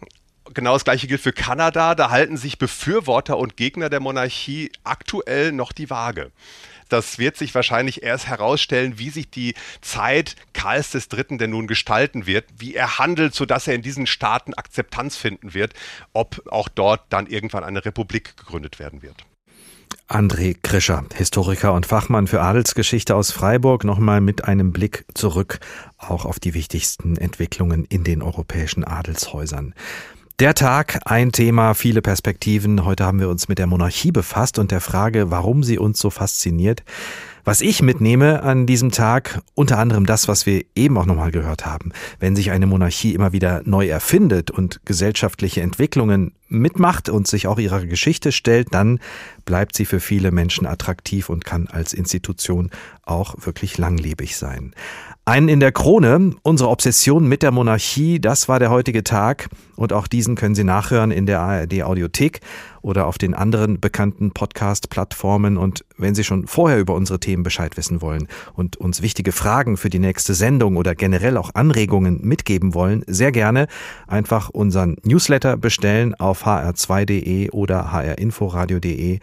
[0.53, 1.95] Genau das gleiche gilt für Kanada.
[1.95, 6.31] Da halten sich Befürworter und Gegner der Monarchie aktuell noch die Waage.
[6.89, 11.37] Das wird sich wahrscheinlich erst herausstellen, wie sich die Zeit Karls III.
[11.37, 15.73] denn nun gestalten wird, wie er handelt, sodass er in diesen Staaten Akzeptanz finden wird,
[16.13, 19.25] ob auch dort dann irgendwann eine Republik gegründet werden wird.
[20.07, 25.59] André Krischer, Historiker und Fachmann für Adelsgeschichte aus Freiburg, nochmal mit einem Blick zurück
[25.97, 29.73] auch auf die wichtigsten Entwicklungen in den europäischen Adelshäusern.
[30.39, 32.85] Der Tag, ein Thema, viele Perspektiven.
[32.85, 36.11] Heute haben wir uns mit der Monarchie befasst und der Frage, warum sie uns so
[36.11, 36.83] fasziniert.
[37.43, 41.65] Was ich mitnehme an diesem Tag, unter anderem das, was wir eben auch nochmal gehört
[41.65, 41.91] haben.
[42.19, 47.57] Wenn sich eine Monarchie immer wieder neu erfindet und gesellschaftliche Entwicklungen mitmacht und sich auch
[47.57, 48.99] ihrer Geschichte stellt, dann
[49.43, 52.69] bleibt sie für viele Menschen attraktiv und kann als Institution
[53.01, 54.75] auch wirklich langlebig sein.
[55.27, 59.91] Einen in der Krone, unsere Obsession mit der Monarchie, das war der heutige Tag und
[59.91, 62.39] auch diesen können Sie nachhören in der ARD Audiothek
[62.81, 67.75] oder auf den anderen bekannten Podcast-Plattformen und wenn Sie schon vorher über unsere Themen Bescheid
[67.75, 72.73] wissen wollen und uns wichtige Fragen für die nächste Sendung oder generell auch Anregungen mitgeben
[72.73, 73.67] wollen, sehr gerne
[74.07, 79.19] einfach unseren Newsletter bestellen auf hr2.de oder hrinforadio.de.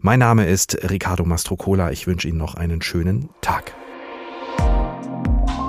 [0.00, 1.92] Mein Name ist Ricardo Mastrocola.
[1.92, 3.72] Ich wünsche Ihnen noch einen schönen Tag.
[5.24, 5.63] Bye.